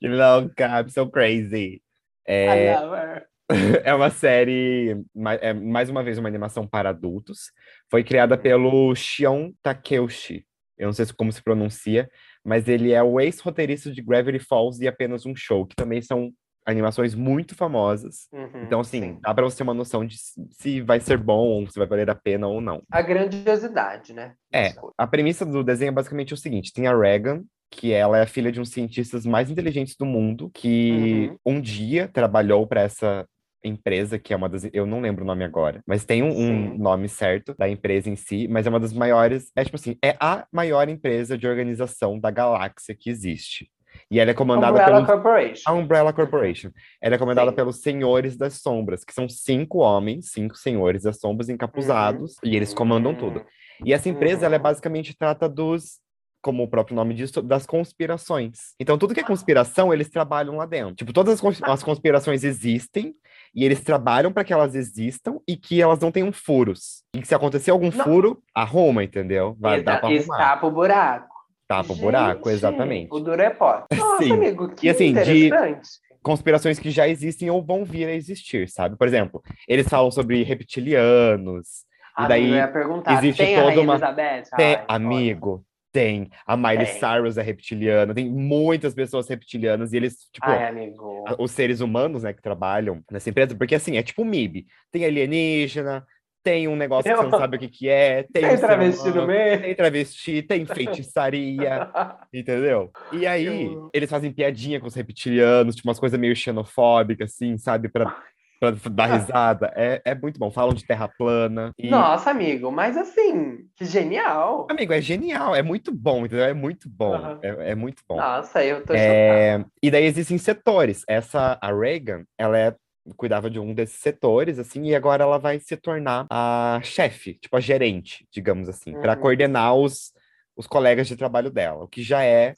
[0.00, 1.80] que louca, I'm so crazy.
[2.28, 3.26] I É, love her.
[3.84, 4.96] é uma série,
[5.40, 7.50] é mais uma vez uma animação para adultos.
[7.90, 10.44] Foi criada pelo Shion Takeuchi.
[10.76, 12.08] Eu não sei se- como se pronuncia,
[12.44, 16.30] mas ele é o ex-roteirista de Gravity Falls e Apenas um Show, que também são
[16.66, 18.28] animações muito famosas.
[18.32, 19.18] Uhum, Então, assim, sim.
[19.22, 20.16] dá pra você ter uma noção de
[20.52, 22.82] se- vai ser bom, se vai valer a pena ou não.
[22.92, 24.34] A grandiosidade, né?
[24.52, 24.74] É.
[24.98, 28.26] A premissa do desenho é basicamente o seguinte: tem a Regan, que ela é a
[28.26, 33.26] filha de um dos cientistas mais inteligentes do mundo, que um dia trabalhou para essa
[33.64, 34.68] empresa que é uma das.
[34.72, 38.16] Eu não lembro o nome agora, mas tem um, um nome certo da empresa em
[38.16, 39.50] si, mas é uma das maiores.
[39.56, 43.70] É tipo assim, é a maior empresa de organização da galáxia que existe.
[44.10, 45.04] E ela é comandada Umbrella.
[45.06, 45.62] Corporation.
[45.66, 46.70] A Umbrella Corporation.
[47.02, 47.56] Ela é comandada Sim.
[47.56, 52.72] pelos Senhores das Sombras, que são cinco homens, cinco senhores das sombras encapuzados, e eles
[52.72, 53.44] comandam tudo.
[53.84, 54.62] E essa empresa, ela é Uhum.
[54.62, 56.00] basicamente trata dos,
[56.42, 58.74] como o próprio nome diz, das conspirações.
[58.80, 60.94] Então, tudo que é conspiração, eles trabalham lá dentro.
[60.94, 63.14] Tipo, todas as, cons- as conspirações existem
[63.54, 67.02] e eles trabalham para que elas existam e que elas não tenham furos.
[67.14, 68.04] E que se acontecer algum Não.
[68.04, 69.56] furo, arruma, entendeu?
[69.58, 70.20] Vai dar Está, pra arrumar.
[70.38, 71.38] escapa o buraco.
[71.66, 73.08] Tapa o buraco, exatamente.
[73.12, 73.86] O duro é pote.
[73.94, 74.32] Nossa, Sim.
[74.32, 75.88] amigo, que E assim, de- interessante.
[76.22, 78.96] Conspirações que já existem ou vão vir a existir, sabe?
[78.96, 81.84] Por exemplo, eles falam sobre reptilianos.
[82.18, 84.44] E Amigo, daí eu ia perguntar, existe toda uma- Elizabeth?
[84.52, 86.28] Ai, amigo, tem.
[86.46, 86.98] A Miley Tem.
[86.98, 91.24] Cyrus é reptiliana, tem muitas pessoas reptilianas e eles, tipo, Ai, amigo.
[91.38, 94.66] os seres humanos, né, que trabalham nessa empresa, porque assim, é tipo MIB.
[94.90, 96.06] Tem alienígena,
[96.42, 99.08] tem um negócio que você não sabe o que que é, tem, Tem um travesti
[99.10, 99.60] no meio?
[99.60, 101.88] tem travesti, tem feitiçaria,
[102.32, 102.90] entendeu?
[103.12, 107.56] E aí, Eu- eles fazem piadinha com os reptilianos, tipo umas coisas meio xenofóbicas, assim,
[107.58, 107.88] sabe?
[107.88, 108.14] Pra,
[108.58, 109.72] pra dar risada.
[109.76, 110.50] É, é muito bom.
[110.50, 111.72] Falam de terra plana.
[111.78, 114.66] E, Nossa, amigo, mas assim, que genial.
[114.70, 116.44] amigo, é genial, é muito bom, entendeu?
[116.44, 117.14] É muito bom.
[117.14, 117.38] Aham.
[117.42, 118.16] É, é muito bom.
[118.16, 118.92] Nossa, eu tô.
[118.94, 121.04] É, e daí existem setores.
[121.08, 122.74] Essa, a Reagan, ela é,
[123.16, 127.56] cuidava de um desses setores, assim, e agora ela vai se tornar a chefe, tipo
[127.56, 129.20] a gerente, digamos assim, para Uhum.
[129.20, 130.12] coordenar os,
[130.56, 132.54] os colegas de trabalho dela, o que já é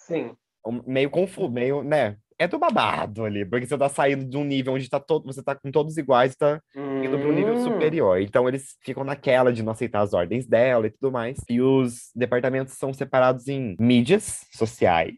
[0.66, 2.16] um- meio confuso, meio, né?
[2.40, 5.42] É do babado ali, porque você tá saindo de um nível onde tá todo, você
[5.42, 6.58] tá com todos iguais, tá
[7.02, 7.56] indo para um nível Hum.
[7.56, 8.18] superior.
[8.20, 11.38] Então eles ficam naquela de não aceitar as ordens dela e tudo mais.
[11.50, 15.16] E os departamentos são separados em mídias sociais,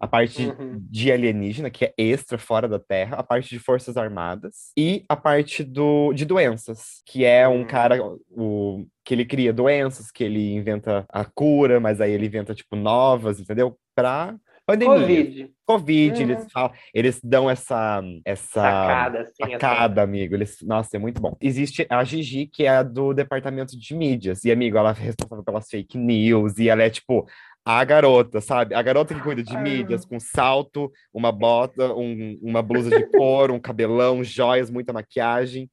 [0.00, 0.80] a parte Uhum.
[0.90, 5.16] de alienígena, que é extra fora da Terra, a parte de forças armadas e a
[5.16, 7.66] parte do, de doenças, que é um Hum.
[7.66, 7.98] cara
[8.30, 12.74] o, que ele cria doenças, que ele inventa a cura, mas aí ele inventa tipo
[12.74, 13.78] novas, entendeu?
[13.94, 14.34] Pra
[14.66, 14.98] pandemia.
[14.98, 15.50] Covid.
[15.66, 16.30] Covid, Uhum.
[16.30, 19.32] eles falam, eles dão essa essa Sacada, assim.
[19.40, 20.34] essa- sacada, amigo.
[20.34, 21.36] Eles, nossa, é muito bom.
[21.40, 24.44] Existe a Gigi, que é do departamento de mídias.
[24.44, 26.58] E, amigo, ela é responsável pelas fake news.
[26.58, 27.26] E ela é, tipo,
[27.66, 28.74] a garota, sabe?
[28.74, 33.06] A garota que cuida de Ai, mídias, com salto, uma bota, um- uma blusa de
[33.06, 35.70] couro, um cabelão, joias, muita maquiagem.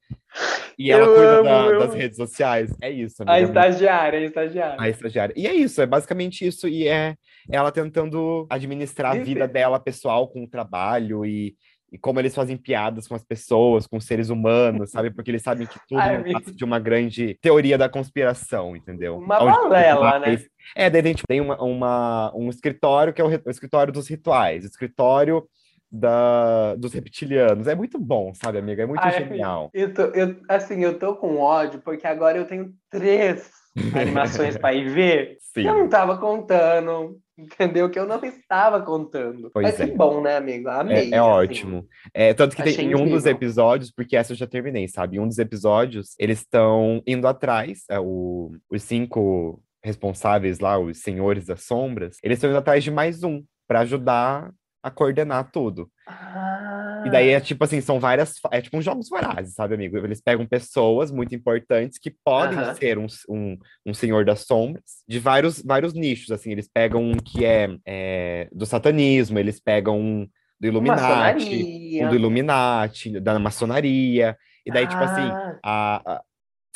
[0.79, 1.97] E ela Eu cuida amo, da- das amo.
[1.97, 2.73] redes sociais.
[2.81, 3.47] É isso, A amiga.
[3.47, 4.75] estagiária, a estagiária.
[4.79, 5.33] A estagiária.
[5.37, 6.65] E é isso, é basicamente isso.
[6.65, 7.15] E é
[7.49, 11.55] ela tentando administrar a vida dela pessoal com o trabalho e,
[11.91, 15.09] e como eles fazem piadas com as pessoas, com os seres humanos, sabe?
[15.11, 16.39] Porque eles sabem que tudo Ai, amigo.
[16.39, 19.17] passa de uma grande teoria da conspiração, entendeu?
[19.17, 20.37] Uma balela, né?
[20.75, 24.07] É, daí a gente tem uma, uma- um escritório que é o, o escritório dos
[24.07, 25.43] rituais, o escritório
[25.91, 27.67] da, dos reptilianos.
[27.67, 28.83] É muito bom, sabe, amiga?
[28.83, 29.69] É muito Ai, genial.
[29.73, 33.51] Eu tô, eu, assim, eu tô com ódio, porque agora eu tenho três
[33.93, 35.37] animações para ir ver.
[35.53, 35.67] Sim.
[35.67, 37.89] Eu não tava contando, entendeu?
[37.89, 39.49] Que eu não estava contando.
[39.53, 39.87] Pois Mas é.
[39.87, 40.69] que bom, né, amigo?
[40.69, 40.95] Amei.
[41.11, 41.19] É, é assim.
[41.19, 41.87] ótimo.
[42.13, 45.17] É, tanto que tem Achei em um dos episódios, porque essa eu já terminei, sabe?
[45.17, 50.99] Em um dos episódios, eles estão indo atrás, é, o- os cinco responsáveis lá, os
[51.01, 54.51] senhores das sombras, eles estão indo atrás de mais um para ajudar
[54.83, 55.89] a coordenar tudo.
[56.07, 58.35] Ah, E daí é tipo assim, são várias.
[58.51, 59.97] É tipo uns jogos vorazes, sabe, amigo?
[59.97, 65.19] Eles pegam pessoas muito importantes que podem ser um, um, um senhor das sombras, de
[65.19, 66.51] vários, vários nichos, assim.
[66.51, 70.27] Eles pegam um que é, é, do satanismo, eles pegam um
[70.59, 74.37] do Illuminati, um do Illuminati, da maçonaria.
[74.65, 75.21] E daí, tipo assim,
[75.63, 76.21] Ah, a, a,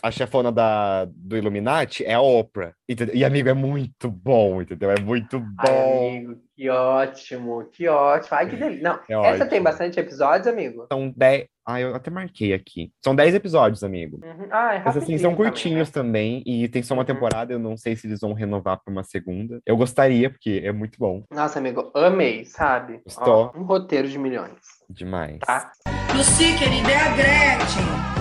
[0.07, 2.73] a chefona da, do Illuminati é a Oprah.
[2.87, 3.15] entendeu?
[3.15, 4.91] E, amigo, é muito bom, entendeu?
[4.91, 6.07] É muito Ai, bom.
[6.19, 8.37] amigo, que ótimo, que ótimo.
[8.37, 8.83] Ai, que delícia.
[8.83, 9.63] Não, É essa tem ótimo.
[9.63, 10.85] bastante episódios, amigo?
[10.91, 11.47] São 10.
[11.67, 12.91] Ah, eu até marquei aqui.
[13.03, 14.19] São 10 episódios, amigo.
[14.23, 14.47] Uhum.
[14.51, 17.05] Ah, é Mas assim, são curtinhos também, também, e tem só uma Uhum.
[17.07, 19.59] temporada, eu não sei se eles vão renovar para uma segunda.
[19.65, 21.23] Eu gostaria, porque é muito bom.
[21.31, 21.37] né?
[21.37, 23.01] Nossa, amigo, amei, sabe?
[23.03, 23.51] Gostou?
[23.55, 25.39] Ó, um roteiro de milhões, Demais.
[25.39, 25.71] tá?
[26.15, 28.14] Lucy, querida, é a Gretchen.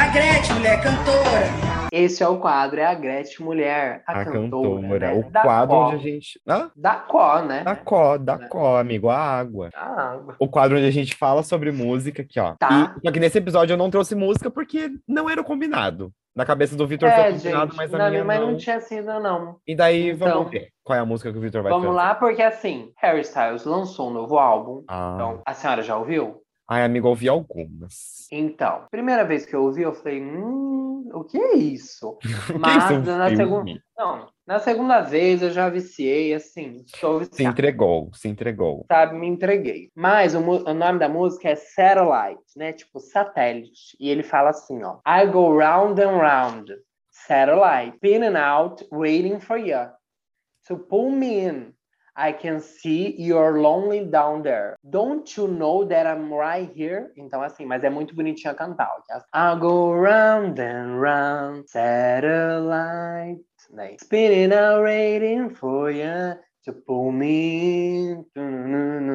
[0.00, 1.88] A Gretchen, mulher cantora.
[1.90, 4.98] Esse é o quadro, é a Gretchen Mulher, a, A cantora, cantora.
[5.14, 5.14] né?
[5.26, 5.86] O Da quadro Có.
[5.86, 6.40] onde a gente.
[6.46, 6.70] Hã?
[6.76, 7.64] Da Có, né?
[7.64, 8.48] Da có, da Né?
[8.48, 9.70] có, amigo, a água.
[9.70, 10.36] Da água.
[10.38, 12.54] O quadro onde a gente fala sobre música aqui, ó.
[12.58, 12.94] Tá.
[12.98, 16.12] E, só que nesse episódio eu não trouxe música porque não era o combinado.
[16.36, 18.50] Na cabeça do Vitor foi É, combinado, gente, mas a não, minha mas não.
[18.52, 19.56] não tinha sido, não.
[19.66, 21.96] E daí Então, vamos ver qual é a música que o Vitor vai Vamos trazer.
[21.96, 24.84] lá, porque assim, Harry Styles lançou um novo álbum.
[24.86, 26.36] Ah, Então, a senhora já ouviu?
[26.70, 28.26] Ai, amigo, eu ouvi algumas.
[28.30, 32.18] Então, primeira vez que eu ouvi, eu falei, hum, o que é isso?
[32.28, 33.72] É isso, Mas um na segunda.
[33.96, 37.52] Não, na segunda vez eu já viciei, assim, estou Se viciado.
[37.54, 38.84] entregou, se entregou.
[38.86, 39.90] sabe, me entreguei.
[39.94, 42.72] Mas o, o nome da música é Satellite, né?
[42.74, 43.96] Tipo satélite.
[43.98, 44.98] E ele fala assim, ó.
[45.06, 46.70] I go round and round,
[47.10, 49.88] satellite, spinning out, waiting for you.
[50.66, 51.72] To pull me in.
[52.20, 54.74] I can see you're lonely down there.
[54.90, 57.12] Don't you know that I'm right here?
[57.16, 58.90] Então, assim, mas é muito bonitinho a cantar.
[58.98, 63.44] ó, que é assim, I go round and round, satellite.
[63.70, 63.96] Né?
[64.00, 68.16] Spinning out, waiting for you to pull me.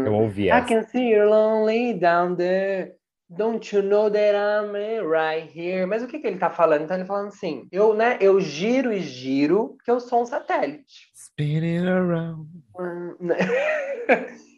[0.05, 0.67] Eu ouvi I essa.
[0.67, 2.93] can see you're lonely down there.
[3.29, 4.73] Don't you know that I'm
[5.07, 5.85] right here?
[5.85, 6.83] Mas o que, que ele tá falando?
[6.83, 11.09] Então ele falando assim, eu, né, eu giro e giro, porque eu sou um satélite.
[11.15, 12.47] Spinning around.
[12.79, 13.37] Hum, né?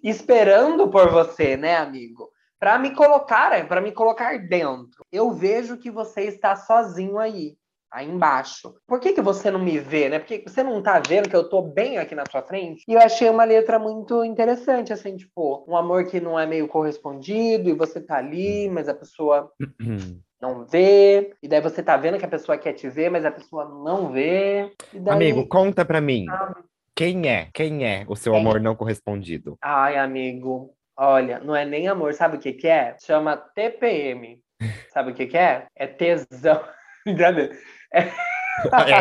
[0.04, 2.30] Esperando por você, né, amigo?
[2.60, 5.06] Para me colocar, para me colocar dentro.
[5.12, 7.58] Eu vejo que você está sozinho aí,
[7.92, 8.76] aí embaixo.
[8.88, 10.20] Por que, que você não me vê, né?
[10.20, 12.84] Porque você não tá vendo que eu tô bem aqui na sua frente?
[12.88, 16.68] E eu achei uma letra muito interessante, assim, tipo, um amor que não é meio
[16.68, 19.52] correspondido e você tá ali, mas a pessoa
[20.42, 21.34] não vê.
[21.42, 24.12] E daí você tá vendo que a pessoa quer te ver, mas a pessoa não
[24.12, 24.72] vê.
[24.94, 25.16] Daí...
[25.16, 26.26] Amigo, conta pra mim.
[26.30, 26.56] Ah.
[26.96, 27.50] Quem é?
[27.54, 28.42] Quem é o seu Quem?
[28.42, 29.58] amor não correspondido?
[29.62, 32.96] Ai, amigo, olha, não é nem amor, sabe o que que é?
[33.00, 34.40] Chama TPM.
[34.94, 35.68] Sabe o que que é?
[35.76, 36.64] É tesão.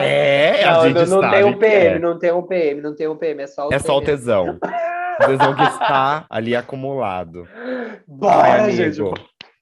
[0.03, 1.99] É, a não, gente não, não tem um PM, é.
[1.99, 4.59] não tem um PM, não tem um PM, é só o É só o tesão.
[5.21, 7.49] O tesão que está ali acumulado.
[8.07, 9.01] Bora, Ai, gente.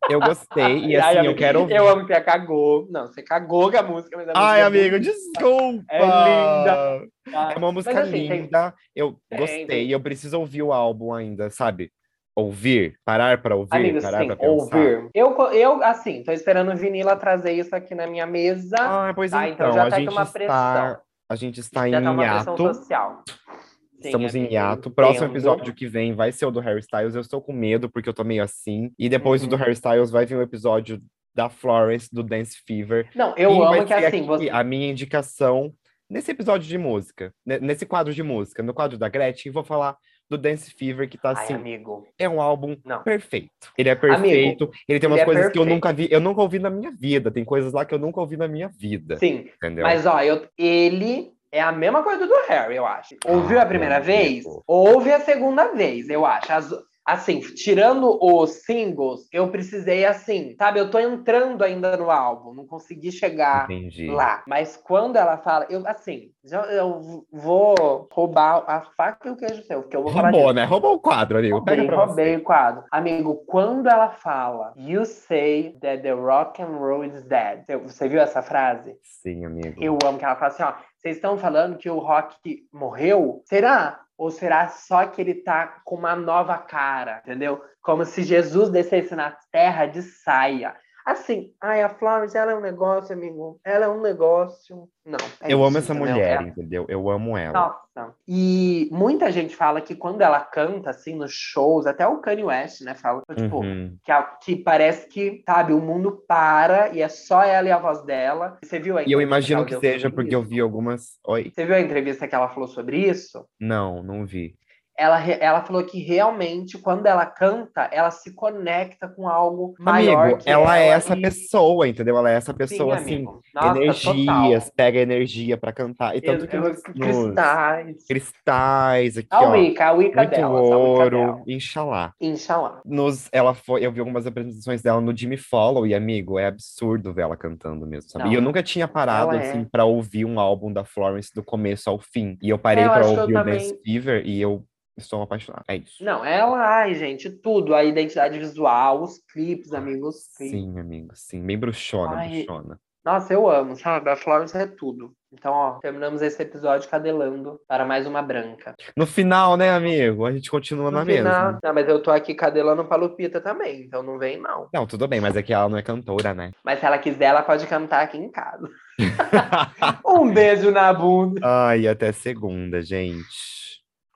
[0.08, 1.76] Eu gostei e Ai, assim, eu amigo, quero ouvir.
[1.76, 2.88] Eu amo que você cagou.
[2.90, 5.84] Não, você cagou com a música, mas a música Ai, é amigo, desculpa!
[5.90, 7.06] É linda.
[7.54, 8.74] É uma música assim, tem- linda.
[8.96, 9.66] Eu Tem, gostei.
[9.66, 9.90] tem.
[9.90, 11.92] Eu preciso ouvir o álbum ainda, sabe?
[12.34, 14.38] Ouvir, parar pra ouvir, Amigo, parar pensar.
[14.48, 15.10] ouvir.
[15.14, 18.76] Eu, eu, assim, tô esperando o Vinila trazer isso aqui na minha mesa.
[18.78, 20.98] Ah, pois Tá, então, então já a tá gente uma está, pressão.
[21.28, 22.74] a gente está já em tá uma pressão hiato.
[22.74, 23.22] social.
[23.28, 24.90] Sim, Estamos em hiato.
[24.90, 25.32] Próximo entendo.
[25.36, 27.14] episódio que vem vai ser o do Harry Styles.
[27.14, 28.90] Eu estou com medo porque eu tô meio assim.
[28.98, 29.48] E depois Uhum.
[29.50, 31.00] do Harry Styles vai vir o episódio
[31.34, 33.08] da Florence do Dance Fever.
[33.14, 34.50] Não, eu E amo que assim, aqui você.
[34.50, 35.72] a minha indicação
[36.10, 39.96] nesse episódio de música, ne- nesse quadro de música, no quadro da Gretchen, vou falar
[40.32, 42.06] do Dance Fever que tá Ai, assim, amigo.
[42.18, 43.02] é um álbum Não.
[43.02, 43.50] perfeito.
[43.76, 46.40] Ele é perfeito, ele tem ele umas é coisas que eu nunca vi, eu nunca
[46.40, 49.48] ouvi na minha vida, tem coisas lá que eu nunca ouvi na minha vida, Sim,
[49.56, 49.84] entendeu?
[49.84, 53.14] mas ó, eu, ele é a mesma coisa do Harry, eu acho.
[53.26, 54.44] Ouviu Ah, a primeira vez?
[54.66, 56.50] Ouve a segunda vez, eu acho.
[56.52, 56.74] As-
[57.05, 60.78] assim, tirando os singles, eu precisei assim, sabe?
[60.78, 64.07] Eu tô entrando ainda no álbum, não consegui chegar Entendi.
[64.09, 64.42] lá.
[64.46, 69.62] Mas quando ela fala, eu assim, já, eu vou roubar a faca e o queijo
[69.64, 70.55] seu, porque eu vou falar Roubou, disso.
[70.55, 70.64] né?
[70.64, 71.57] Roubou o quadro, amigo.
[71.57, 72.40] Roubei, Pega roubei você.
[72.40, 72.84] o quadro.
[72.90, 77.64] Amigo, quando ela fala You say that the rock and roll is dead.
[77.84, 78.96] Você viu essa frase?
[79.03, 79.82] Sim, amigo.
[79.82, 80.72] Eu amo que ela fala assim, ó.
[81.03, 83.42] Vocês estão falando que o rock morreu?
[83.44, 84.00] Será?
[84.16, 87.61] Ou será só que ele tá com uma nova cara, entendeu?
[87.82, 90.76] Como se Jesus descesse na terra de saia.
[91.05, 93.59] Assim, ai, a Florence, ela é um negócio, amigo.
[93.64, 94.88] Ela é um negócio.
[95.05, 95.18] Não.
[95.40, 96.12] é Eu isso, amo essa entendeu?
[96.14, 96.86] mulher, É- entendeu?
[96.88, 97.53] Eu amo ela.
[97.53, 98.14] nossa.
[98.26, 102.82] E muita gente fala que quando ela canta, assim, nos shows, até o Kanye West,
[102.82, 103.96] né, fala, tipo, Uhum.
[104.05, 107.78] que, a- que parece que, sabe, o mundo para e é só ela e a
[107.78, 108.57] voz dela.
[108.62, 110.50] Você viu a E eu imagino que deu seja porque eu isso?
[110.50, 111.18] vi algumas.
[111.26, 111.50] Oi?
[111.53, 113.44] Você viu a entrevista que ela falou sobre isso?
[113.61, 114.55] Não, não vi.
[115.03, 120.38] Ela, ela falou que realmente, quando ela canta, ela se conecta com algo maior Amigo,
[120.38, 122.16] que ela é essa e- pessoa, entendeu?
[122.16, 123.40] Ela é essa Sim, pessoa, assim, amigo.
[123.53, 124.76] Nossa, energias, total.
[124.76, 126.16] pega energia pra cantar.
[126.16, 128.07] E tanto que Eu- nos, eu- nos Cristais.
[128.09, 129.50] cristais aqui, A ó.
[129.53, 130.61] Wicca, a Wicca Muito dela.
[130.61, 131.42] ouro, dela.
[131.48, 132.12] inxalá.
[132.20, 132.80] Inshallah.
[132.84, 137.12] Nos, ela foi, eu vi algumas apresentações dela no Jimmy Follow e, amigo, é absurdo
[137.12, 138.24] ver ela cantando mesmo, sabe?
[138.26, 139.50] Não, e eu nunca tinha parado, ela é.
[139.50, 142.36] assim, pra ouvir um álbum da Florence do começo ao fim.
[142.40, 144.64] E eu parei É, que eu ouvir o também- Dance Fever e eu
[144.97, 145.64] estou apaixonado.
[145.68, 146.03] É isso.
[146.05, 147.74] Não, ela, ai, gente, tudo.
[147.74, 150.16] A identidade visual, os clipes, amigos.
[150.16, 150.61] os clipes.
[150.61, 151.43] Sim, amigo, sim.
[151.45, 152.78] Bem bruxona, Ai, bruxona.
[153.05, 154.09] Nossa, eu amo, sabe?
[154.11, 155.12] A Florence é tudo.
[155.32, 158.76] Então, ó, terminamos esse episódio cadelando para mais uma branca.
[158.97, 160.24] No final, né, amigo?
[160.24, 161.59] A gente continua No na final- mesma.
[161.64, 164.68] Não, mas eu tô aqui cadelando pra Lupita também, então não vem, não.
[164.72, 166.53] Não, tudo bem, mas é que ela não é cantora, né?
[166.64, 168.68] Mas se ela quiser, ela pode cantar aqui em casa.
[170.07, 171.40] Um beijo na bunda.
[171.43, 173.61] Ai, até segunda, gente.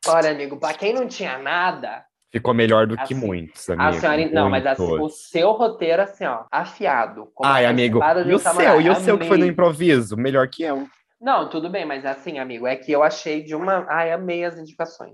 [0.08, 4.00] Olha, amigo, pra quem não tinha nada, Ficou melhor do que Assim, muitos, a amigo.
[4.00, 4.28] senhora.
[4.30, 5.28] Não, mas assim, o muitos.
[5.30, 7.30] seu roteiro, assim, ó, afiado.
[7.34, 8.66] como Ai, a amigo, e o samurai.
[8.72, 8.80] seu?
[8.82, 10.16] E o seu que foi no improviso?
[10.16, 10.86] Melhor que eu.
[11.18, 13.86] Não, tudo bem, mas assim, amigo, é que eu achei de uma.
[13.88, 15.04] Ai, amei as indicações.